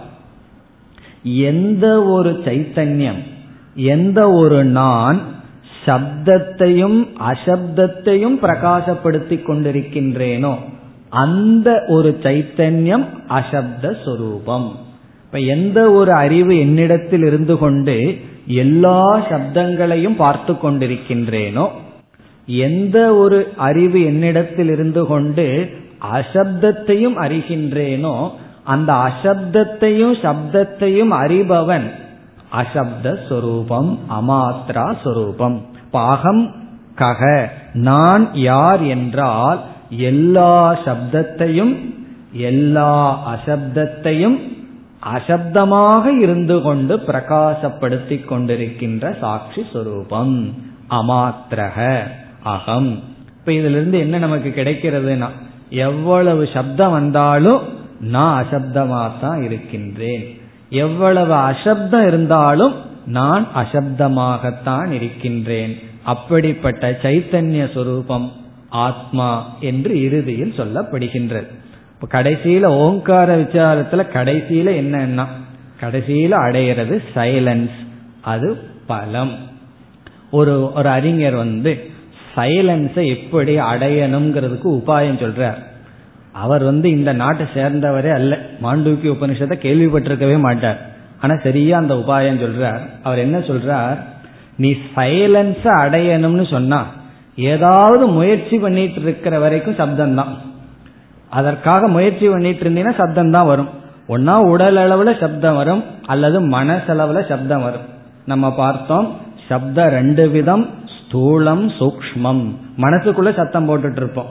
[1.50, 3.20] எந்த ஒரு சைத்தன்யம்
[3.92, 5.18] எந்த ஒரு நான்
[5.86, 10.54] சப்தத்தையும் அசப்தத்தையும் பிரகாசப்படுத்தி கொண்டிருக்கின்றேனோ
[11.22, 14.68] அந்த ஒரு சைத்தன்யம் அசப்த சொரூபம்.
[15.24, 17.96] இப்ப எந்த ஒரு அறிவு என்னிடத்தில் இருந்து கொண்டு
[18.62, 21.66] எல்லா சப்தங்களையும் பார்த்து கொண்டிருக்கின்றேனோ
[22.58, 25.70] எந்த ஒரு அறிவு என்னிடத்தில் இருந்து கொண்டு
[26.12, 28.30] அசப்தத்தையும் அறிகின்றேனோ
[28.64, 31.90] அந்த அசப்தத்தையும் சப்தத்தையும் அறிபவன்
[32.52, 35.66] அசப்த சொரூபம் அமாத்ரா சொரூபம்.
[35.90, 36.54] பாகம்
[36.96, 37.50] கக.
[37.72, 41.74] நான் யார் என்றால் எல்லா சப்தத்தையும்
[42.32, 44.38] எல்லா அசப்தத்தையும்
[45.14, 50.54] அசப்தமாக இருந்து கொண்டு பிரகாசப்படுத்திக் கொண்டிருக்கின்ற சாட்சி சொரூபம்
[50.90, 52.00] அமாத்திரக
[52.42, 53.02] அகம்.
[53.38, 55.28] இப்ப இதுல இருந்து என்ன நமக்கு கிடைக்கிறதுனா
[55.70, 60.40] எவ்வளவு சப்தம் வந்தாலும் நான் அசப்தமாகத்தான் தான் இருக்கின்றேன்.
[60.70, 62.74] எவ்வளவு அசப்தம் இருந்தாலும்
[63.06, 65.78] நான் அசப்தமாகத்தான் இருக்கின்றேன்.
[66.02, 68.32] அப்படிப்பட்ட சைத்தன்ய சொரூபம்
[68.68, 71.46] ஆத்மா என்று இறுதியில் சொல்லப்படுகின்றது.
[72.00, 75.26] இப்ப கடைசியில ஓங்கார விசாரத்துல கடைசியில என்னன்னா
[75.80, 77.70] கடைசியில அடையிறது சைலன்ஸ்
[78.20, 79.48] அது பலம்.
[80.30, 81.89] ஒரு ஒரு அறிஞர் வந்து
[82.36, 85.58] சைலன்ஸை எப்படி அடையணுங்கிறதுக்கு உபாயம் சொல்றார்.
[86.32, 88.38] அவர் வந்து இந்த நாட்டை சேர்ந்தவரே அல்ல.
[88.62, 90.80] மாண்டூக்கி உபனிஷத்தை கேள்விப்பட்டிருக்கவே மாட்டார்.
[91.20, 92.80] ஆனா சரியா அந்த உபாயம் சொல்றார்.
[93.02, 93.98] அவர் என்ன சொல்றார்?
[94.56, 96.86] நீ சைலன்ஸ அடையணும்னு சொன்னா
[97.36, 100.32] ஏதாவது முயற்சி பண்ணிட்டு இருக்கிற வரைக்கும் சப்தம் தான்
[101.30, 103.68] அதற்காக முயற்சி பண்ணிட்டு இருந்தீங்கன்னா சப்தம் தான் வரும்.
[104.08, 107.86] ஒன்னா உடல் அளவுல சப்தம் வரும் அல்லது மனசளவுல சப்தம் வரும்.
[108.26, 109.06] நம்ம பார்த்தோம்
[109.48, 110.64] சப்த ரெண்டு விதம்
[111.10, 112.42] ஸ்தூலம் சூக்மம்
[112.76, 114.26] மனசுக்குள்ள சத்தம் போட்டுட்டு இருப்போம்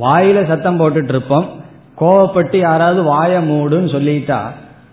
[0.00, 1.46] வாயில சத்தம் போட்டுட்டு இருப்போம்
[1.98, 4.38] கோவப்பட்டு யாராவது வாய மூடுன்னு சொல்லிட்டா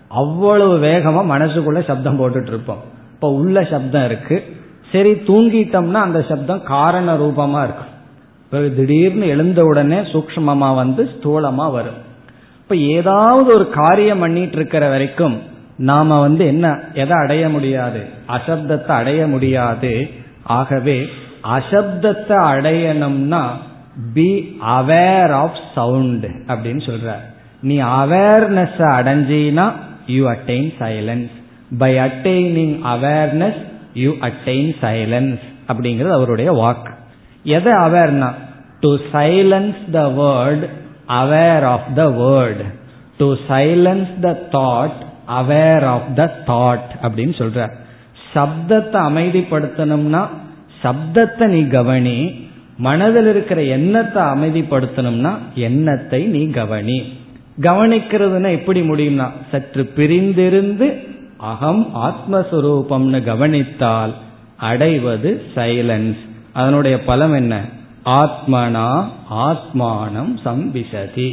[0.08, 2.78] அவ்வளவு வேகமா மனசுக்குள்ள சப்தம் போட்டுட்டு இருப்போம்
[3.14, 4.42] இப்ப உள்ள சப்தம் இருக்கு.
[4.92, 7.92] சரி தூங்கிட்டோம்னா அந்த சப்தம் காரண ரூபமா இருக்கும்.
[8.50, 11.98] பிறகு திடீர்னு எழுந்த உடனே சூக்மமா வந்து ஸ்தூலமா வரும்.
[12.58, 15.42] இப்ப ஏதாவது ஒரு காரியம் பண்ணிட்டு இருக்கிற வரைக்கும்
[15.76, 18.06] நாம வந்து என்ன எதை அடைய முடியாது?
[18.28, 20.10] அசப்தத்தை அடைய முடியாது.
[20.46, 21.06] ஆகவே
[21.56, 23.42] அசப்தத்தை அடையணும்னா
[24.14, 27.14] பி அவேர் ஆஃப் சவுண்ட் அப்படின்னு சொல்ற
[27.60, 29.72] நீ awareness அடைஞ்சினா
[30.06, 31.30] you attain silence
[31.78, 33.62] by attaining awareness
[33.94, 35.38] you attain silence
[35.68, 36.92] அப்படிங்கிறது அவருடைய வாக்கு.
[37.42, 38.30] எதை அவேர்னா
[38.80, 40.68] to silence the word
[41.08, 42.62] aware of the word
[43.18, 45.00] to silence the thought
[45.40, 47.70] aware of the thought அப்படின்னு சொல்ற
[48.36, 50.26] சப்தத்தை அமைதிப்படுத்தணும்னா
[50.82, 52.16] சப்தத்தை நீ கவனி.
[52.78, 56.98] மனதில் இருக்கிற எண்ணத்தை அமைதிப்படுத்தணும்னா எண்ணத்தை நீ கவனி.
[57.60, 60.86] கவனிக்கிறதுனா எப்படி முடியும்னா சற்று பிரிந்திருந்து
[61.36, 64.14] அகம் ஆத்மஸ்வரூபம்னு கவனித்தால்
[64.56, 66.16] அடைவது சைலன்ஸ்
[66.52, 67.54] அதனுடைய பலம் என்ன?
[68.04, 68.88] ஆத்மனா
[69.30, 71.28] ஆத்மானம் சம்பிசதி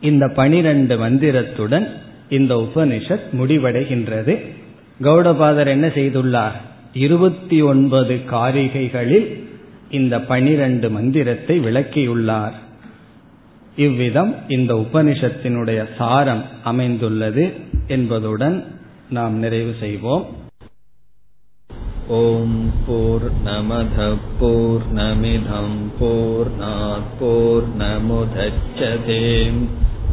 [0.00, 1.86] இந்த பனிரெண்டு மந்திரத்துடன்
[2.28, 4.34] இந்த உபனிஷத் முடிவடைகின்றது.
[5.02, 6.52] கௌடபாதர் என்ன செய்துள்ளார்?
[6.92, 9.44] இருபத்தி ஒன்பது காரிகைகளில்
[9.90, 12.52] இந்த பனிரெண்டு மந்திரத்தை விளக்கியுள்ளார்.
[13.76, 17.52] இவ்விதம் இந்த உபனிஷத்தினுடைய சாரம் அமைந்துள்ளது
[17.86, 18.64] என்பதுடன்
[19.10, 20.26] நாம் நிறைவு செய்வோம்.
[22.08, 24.82] ஓம் போர் நமத போர்